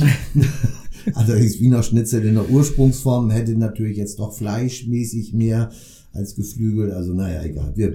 [1.14, 5.70] also das Wiener Schnitzel in der Ursprungsform hätte natürlich jetzt doch fleischmäßig mehr
[6.12, 6.92] als Geflügel.
[6.92, 7.72] Also naja, egal.
[7.76, 7.94] Wir,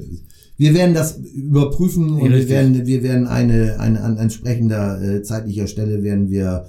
[0.61, 5.65] wir werden das überprüfen und wir werden, wir werden eine, eine an entsprechender äh, zeitlicher
[5.65, 6.65] Stelle werden wir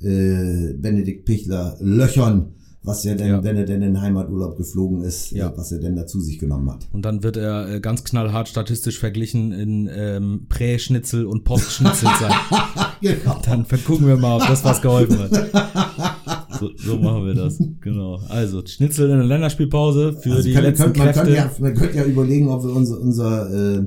[0.00, 3.44] äh, Benedikt Pichler löchern, was er denn, ja.
[3.44, 5.50] wenn er denn in Heimaturlaub geflogen ist, ja.
[5.50, 6.88] äh, was er denn dazu sich genommen hat.
[6.94, 12.32] Und dann wird er äh, ganz knallhart statistisch verglichen in ähm, Prä-Schnitzel und Post-Schnitzel sein.
[13.02, 13.42] genau.
[13.44, 16.13] Dann gucken wir mal, ob das was geholfen hat.
[16.58, 17.58] So, so machen wir das.
[17.80, 18.20] Genau.
[18.28, 21.34] Also Schnitzel in der Länderspielpause für also die kann, letzten kann, man Kräfte.
[21.34, 23.84] Ja, man könnte ja überlegen, ob wir unser, unser äh,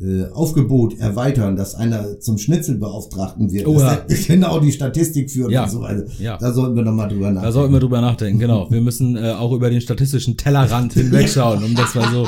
[0.00, 3.66] äh, Aufgebot erweitern, dass einer zum Schnitzelbeauftragten wird.
[3.66, 4.04] Oh, ja.
[4.26, 5.64] genau die Statistik führt ja.
[5.64, 6.04] und so weiter.
[6.18, 6.38] Ja.
[6.38, 7.44] Da sollten wir nochmal drüber nachdenken.
[7.44, 8.70] Da sollten wir drüber nachdenken, genau.
[8.70, 12.26] Wir müssen äh, auch über den statistischen Tellerrand hinwegschauen, um das mal so.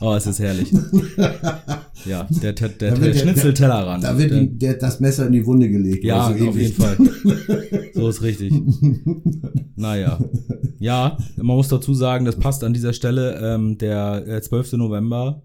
[0.00, 0.72] Oh, es ist herrlich.
[2.04, 4.04] Ja, der, der, der, der Schnitzeltellerrand.
[4.04, 6.04] Da wird ihm der, das Messer in die Wunde gelegt.
[6.04, 6.96] Ja, so auf jeden Fall.
[7.94, 8.52] So ist richtig.
[9.74, 10.20] Naja.
[10.78, 13.40] Ja, man muss dazu sagen, das passt an dieser Stelle.
[13.42, 14.74] Ähm, der 12.
[14.74, 15.42] Äh, November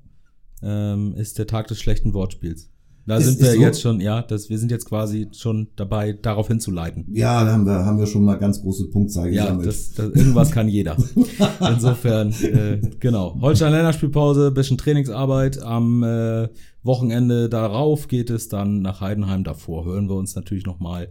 [0.62, 2.70] ähm, ist der Tag des schlechten Wortspiels.
[3.08, 3.62] Da ist, sind wir so?
[3.62, 7.06] jetzt schon, ja, das, wir sind jetzt quasi schon dabei, darauf hinzuleiten.
[7.14, 9.68] Ja, da haben wir, haben wir schon mal ganz große Punktzahl ja, gesammelt.
[9.68, 10.98] Das, das, irgendwas kann jeder.
[11.62, 13.38] Insofern, äh, genau.
[13.40, 15.62] Holstein Länderspielpause, bisschen Trainingsarbeit.
[15.64, 16.50] Am äh,
[16.84, 19.46] Wochenende darauf geht es dann nach Heidenheim.
[19.46, 21.08] Davor hören wir uns natürlich nochmal.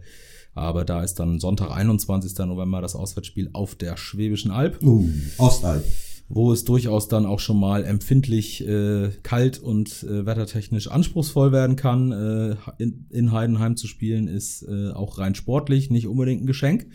[0.53, 2.37] Aber da ist dann Sonntag, 21.
[2.45, 4.83] November, das Auswärtsspiel auf der Schwäbischen Alb.
[4.83, 5.83] Uh, Ostalb.
[6.29, 11.75] Wo es durchaus dann auch schon mal empfindlich äh, kalt und äh, wettertechnisch anspruchsvoll werden
[11.75, 12.11] kann.
[12.11, 16.87] Äh, in, in Heidenheim zu spielen ist äh, auch rein sportlich nicht unbedingt ein Geschenk.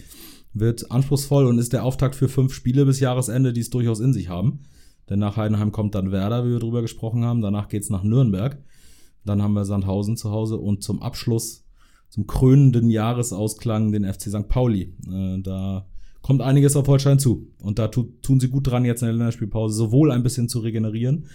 [0.53, 4.13] Wird anspruchsvoll und ist der Auftakt für fünf Spiele bis Jahresende, die es durchaus in
[4.13, 4.61] sich haben.
[5.09, 7.41] Denn nach Heidenheim kommt dann Werder, wie wir drüber gesprochen haben.
[7.41, 8.63] Danach geht's nach Nürnberg.
[9.25, 11.65] Dann haben wir Sandhausen zu Hause und zum Abschluss,
[12.11, 14.49] zum krönenden Jahresausklang den FC St.
[14.49, 14.95] Pauli.
[15.11, 15.87] Äh, da
[16.23, 17.49] kommt einiges auf Holstein zu.
[17.61, 20.61] Und da tu, tun sie gut dran, jetzt in der Länderspielpause sowohl ein bisschen zu
[20.61, 21.27] regenerieren,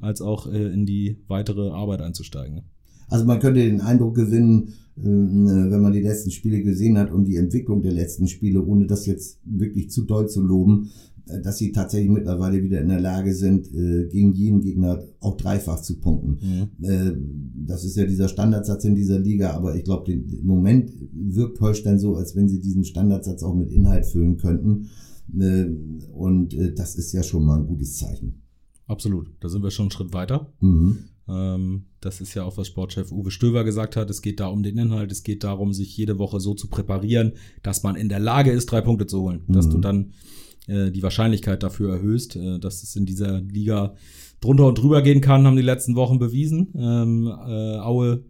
[0.00, 2.62] als auch äh, in die weitere Arbeit einzusteigen.
[3.08, 7.24] Also man könnte den Eindruck gewinnen, äh, wenn man die letzten Spiele gesehen hat und
[7.24, 11.58] die Entwicklung der letzten Spiele, ohne das jetzt wirklich zu doll zu loben, äh, dass
[11.58, 15.98] sie tatsächlich mittlerweile wieder in der Lage sind, äh, gegen jeden Gegner auch dreifach zu
[15.98, 16.38] punkten.
[16.78, 17.66] Mhm.
[17.66, 21.98] Das ist ja dieser Standardsatz in dieser Liga, aber ich glaube, im Moment wirkt Holstein
[21.98, 24.88] so, als wenn sie diesen Standardsatz auch mit Inhalt füllen könnten.
[26.12, 28.42] Und das ist ja schon mal ein gutes Zeichen.
[28.86, 30.52] Absolut, da sind wir schon einen Schritt weiter.
[30.60, 30.98] Mhm.
[31.28, 34.08] Ähm, das ist ja auch, was Sportchef Uwe Stöver gesagt hat.
[34.10, 37.32] Es geht da um den Inhalt, es geht darum, sich jede Woche so zu präparieren,
[37.64, 39.42] dass man in der Lage ist, drei Punkte zu holen.
[39.48, 39.52] Mhm.
[39.52, 40.12] Dass du dann
[40.66, 43.94] äh, die Wahrscheinlichkeit dafür erhöhst, äh, dass es in dieser Liga
[44.40, 46.72] drunter und drüber gehen kann, haben die letzten Wochen bewiesen.
[46.76, 48.24] Ähm, äh, Aue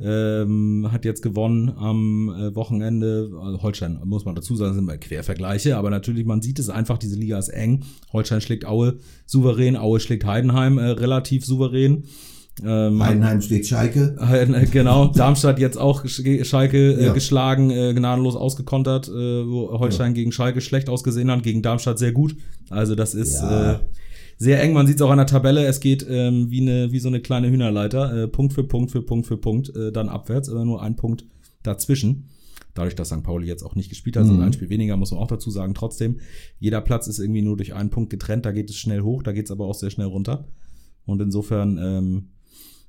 [0.00, 3.30] ähm, hat jetzt gewonnen am äh, Wochenende.
[3.42, 6.98] Also Holstein, muss man dazu sagen, sind mal Quervergleiche, aber natürlich, man sieht es einfach,
[6.98, 7.84] diese Liga ist eng.
[8.12, 12.04] Holstein schlägt Aue souverän, Aue schlägt Heidenheim äh, relativ souverän.
[12.64, 14.16] Ähm, Heidenheim steht Schalke.
[14.20, 17.12] Äh, genau, Darmstadt jetzt auch Schalke äh, ja.
[17.12, 20.14] geschlagen, äh, gnadenlos ausgekontert, äh, wo Holstein ja.
[20.14, 22.36] gegen Schalke schlecht ausgesehen hat, gegen Darmstadt sehr gut.
[22.68, 23.74] Also das ist ja.
[23.74, 23.78] äh,
[24.36, 24.72] sehr eng.
[24.72, 25.64] Man sieht es auch an der Tabelle.
[25.64, 29.02] Es geht ähm, wie, eine, wie so eine kleine Hühnerleiter, äh, Punkt für Punkt für
[29.02, 31.24] Punkt für Punkt, äh, dann abwärts, aber nur ein Punkt
[31.62, 32.28] dazwischen.
[32.74, 33.22] Dadurch, dass St.
[33.22, 34.28] Pauli jetzt auch nicht gespielt hat, mhm.
[34.28, 35.74] sondern ein Spiel weniger, muss man auch dazu sagen.
[35.74, 36.20] Trotzdem,
[36.58, 38.46] jeder Platz ist irgendwie nur durch einen Punkt getrennt.
[38.46, 40.46] Da geht es schnell hoch, da geht es aber auch sehr schnell runter.
[41.04, 42.28] Und insofern ähm,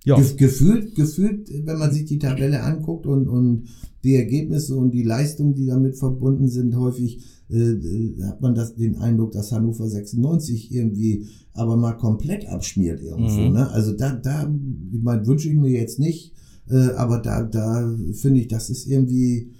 [0.04, 0.20] ja.
[0.20, 3.68] Gefühlt, gefühlt, wenn man sich die Tabelle anguckt und, und
[4.04, 8.76] die Ergebnisse und die Leistungen, die damit verbunden sind, häufig äh, äh hat man das,
[8.76, 13.42] den Eindruck, dass Hannover 96 irgendwie aber mal komplett abschmiert irgendwo.
[13.42, 13.54] Mhm.
[13.54, 13.70] Ne?
[13.70, 14.52] Also da, da,
[14.92, 16.34] ich meine, wünsche ich mir jetzt nicht,
[16.70, 19.52] äh, aber da, da finde ich, das ist irgendwie,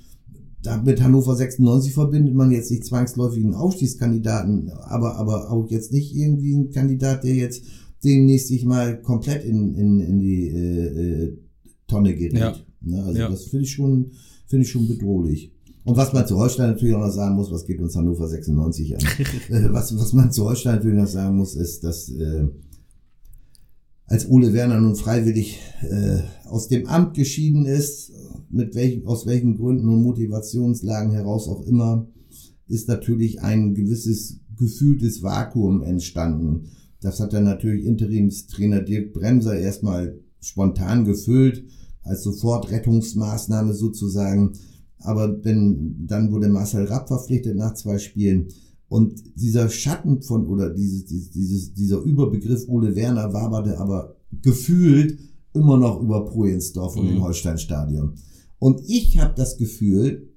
[0.64, 5.92] da mit Hannover 96 verbindet man jetzt nicht zwangsläufig einen Aufstiegskandidaten, aber, aber auch jetzt
[5.92, 7.64] nicht irgendwie einen Kandidat, der jetzt
[8.04, 11.38] demnächst sich mal komplett in, in, in die äh, äh,
[11.88, 12.34] Tonne gerät.
[12.34, 12.56] Ja.
[12.82, 13.04] Ne?
[13.04, 13.30] Also ja.
[13.30, 14.12] das finde ich schon,
[14.48, 15.52] finde ich schon bedrohlich.
[15.84, 18.96] Und was man zu Holstein natürlich auch noch sagen muss, was geht uns Hannover 96
[18.96, 19.02] an?
[19.50, 22.48] äh, was, was man zu Holstein natürlich noch sagen muss, ist, dass äh,
[24.06, 28.12] als Ole Werner nun freiwillig äh, aus dem Amt geschieden ist,
[28.50, 32.08] mit welchen, aus welchen Gründen und Motivationslagen heraus auch immer,
[32.68, 36.68] ist natürlich ein gewisses gefühltes Vakuum entstanden.
[37.02, 41.64] Das hat dann natürlich Interimstrainer Dirk Bremser erstmal spontan gefüllt,
[42.04, 44.54] als Sofortrettungsmaßnahme sozusagen.
[45.00, 48.48] Aber wenn, dann wurde Marcel Rapp verpflichtet nach zwei Spielen.
[48.88, 55.18] Und dieser Schatten von, oder dieses, dieses, dieser Überbegriff Ole Werner waberte aber gefühlt
[55.54, 57.10] immer noch über Projensdorf und mhm.
[57.10, 58.16] dem Holsteinstadion.
[58.60, 60.30] Und ich habe das Gefühl,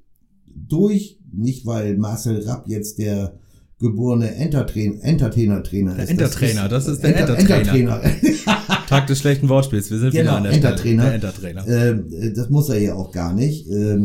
[0.47, 3.39] durch, nicht weil Marcel Rapp jetzt der
[3.85, 6.11] geborene Entertainer-Trainer ist.
[6.11, 8.01] Entertrainer, das ist, das ist der Enter Entertrainer.
[8.89, 11.05] Tag des schlechten Wortspiels, wir sind genau, wieder an der Entertrainer.
[11.05, 11.69] Der Entertrainer.
[11.69, 13.69] Äh, das muss er ja auch gar nicht.
[13.69, 13.99] Äh,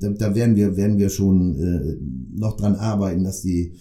[0.00, 1.96] da, da werden wir, werden wir schon äh,
[2.38, 3.72] noch dran arbeiten, dass die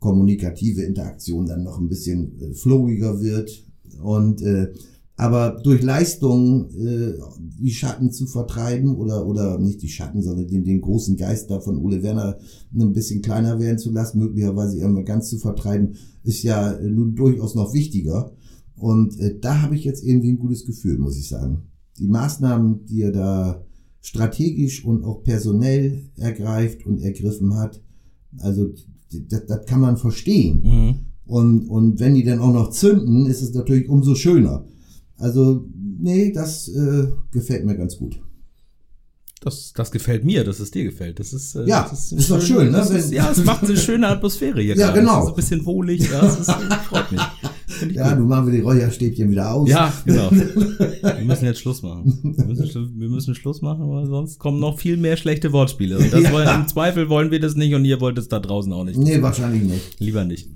[0.00, 3.64] kommunikative Interaktion dann noch ein bisschen äh, flowiger wird.
[4.02, 4.72] Und äh,
[5.16, 10.64] aber durch Leistung äh, die Schatten zu vertreiben oder oder nicht die Schatten, sondern den,
[10.64, 12.38] den großen Geist da von Ole Werner
[12.78, 17.14] ein bisschen kleiner werden zu lassen, möglicherweise irgendwann ganz zu vertreiben, ist ja äh, nun
[17.14, 18.32] durchaus noch wichtiger.
[18.76, 21.62] Und äh, da habe ich jetzt irgendwie ein gutes Gefühl, muss ich sagen.
[21.98, 23.64] Die Maßnahmen, die er da
[24.02, 27.82] strategisch und auch personell ergreift und ergriffen hat,
[28.38, 28.66] also
[29.10, 30.60] das, das kann man verstehen.
[30.62, 30.94] Mhm.
[31.24, 34.66] Und, und wenn die dann auch noch zünden, ist es natürlich umso schöner.
[35.18, 38.20] Also, nee, das äh, gefällt mir ganz gut.
[39.40, 41.20] Das, das gefällt mir, dass es dir gefällt.
[41.20, 42.78] Das ist, äh, ja, das ist, ist doch schön, ne?
[42.80, 44.74] Ist, ja, es macht eine schöne Atmosphäre hier.
[44.74, 45.00] Ja, gerade.
[45.00, 45.18] genau.
[45.18, 46.50] Es ist ein bisschen wohlig, ja, das ist,
[46.88, 47.20] freut mich.
[47.94, 48.20] Ja, gut.
[48.20, 49.68] du machen wir die Räucherstäbchen wieder aus.
[49.68, 50.30] Ja, genau.
[50.30, 52.34] wir müssen jetzt Schluss machen.
[52.36, 55.98] Wir müssen, wir müssen Schluss machen, weil sonst kommen noch viel mehr schlechte Wortspiele.
[55.98, 56.32] Und das ja.
[56.32, 58.98] wollen, im Zweifel wollen wir das nicht und ihr wollt es da draußen auch nicht.
[58.98, 60.00] Nee, wahrscheinlich nicht.
[60.00, 60.48] Lieber nicht.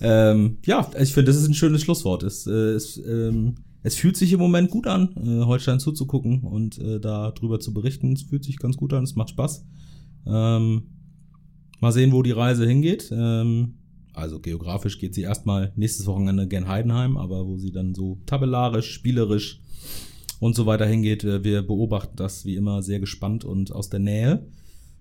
[0.00, 2.24] ähm, ja, ich finde, das ist ein schönes Schlusswort.
[2.24, 6.78] Es, äh, es ähm, es fühlt sich im Moment gut an, äh, Holstein zuzugucken und
[6.78, 8.12] äh, da drüber zu berichten.
[8.12, 9.66] Es fühlt sich ganz gut an, es macht Spaß.
[10.26, 10.82] Ähm,
[11.80, 13.10] mal sehen, wo die Reise hingeht.
[13.12, 13.74] Ähm,
[14.14, 18.92] also geografisch geht sie erstmal nächstes Wochenende gen Heidenheim, aber wo sie dann so tabellarisch,
[18.92, 19.60] spielerisch
[20.38, 21.24] und so weiter hingeht.
[21.24, 24.46] Äh, wir beobachten das wie immer sehr gespannt und aus der Nähe.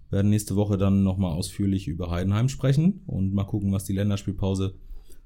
[0.09, 4.75] Werden nächste Woche dann nochmal ausführlich über Heidenheim sprechen und mal gucken, was die Länderspielpause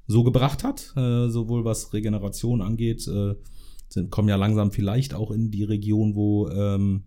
[0.08, 3.36] so gebracht hat, äh, sowohl was Regeneration angeht, äh,
[3.88, 7.03] sind, kommen ja langsam vielleicht auch in die Region, wo ähm,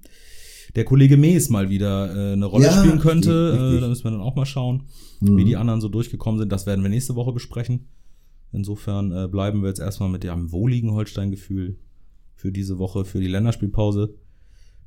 [0.75, 3.53] der Kollege Mees mal wieder äh, eine Rolle ja, spielen könnte.
[3.53, 3.79] Richtig.
[3.79, 4.85] Äh, da müssen wir dann auch mal schauen,
[5.21, 5.37] mhm.
[5.37, 6.53] wie die anderen so durchgekommen sind.
[6.53, 7.89] Das werden wir nächste Woche besprechen.
[8.53, 11.79] Insofern äh, bleiben wir jetzt erstmal mit dem wohligen Holstein-Gefühl
[12.35, 14.15] für diese Woche, für die Länderspielpause.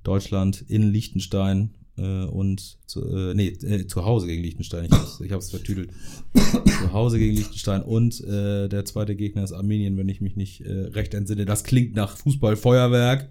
[0.03, 4.86] Deutschland in Liechtenstein äh, und zu, äh, nee, äh, zu Hause gegen Liechtenstein.
[4.86, 5.92] Ich hab's, ich hab's vertüdelt.
[6.34, 10.62] zu Hause gegen Liechtenstein und äh, der zweite Gegner ist Armenien, wenn ich mich nicht
[10.62, 11.46] äh, recht entsinne.
[11.46, 13.30] Das klingt nach Fußballfeuerwerk.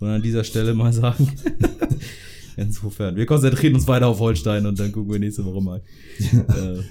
[0.00, 1.32] Und an dieser Stelle mal sagen.
[2.56, 5.82] Insofern, wir konzentrieren uns weiter auf Holstein und dann gucken wir nächste Woche mal.
[6.20, 6.82] äh,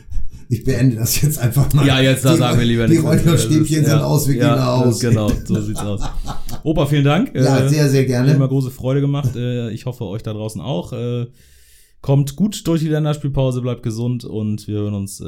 [0.49, 1.85] ich beende das jetzt einfach mal.
[1.85, 3.01] Ja, jetzt da sagen wir lieber nicht.
[3.01, 4.99] Die Räucherstäbchen sind ja, aus, wir ja, gehen aus.
[4.99, 6.01] Genau, so sieht's aus.
[6.63, 7.35] Opa, vielen Dank.
[7.35, 8.29] Ja, äh, sehr, sehr gerne.
[8.29, 9.35] Hat immer große Freude gemacht.
[9.35, 10.93] Äh, ich hoffe, euch da draußen auch.
[10.93, 11.27] Äh,
[12.01, 15.23] kommt gut durch die Länderspielpause, bleibt gesund und wir hören uns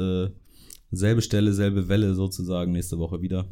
[0.90, 3.46] selbe Stelle, selbe Welle sozusagen nächste Woche wieder.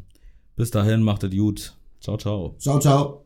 [0.55, 1.75] Bis dahin, macht es gut.
[1.99, 2.55] Ciao, ciao.
[2.59, 3.25] Ciao, ciao.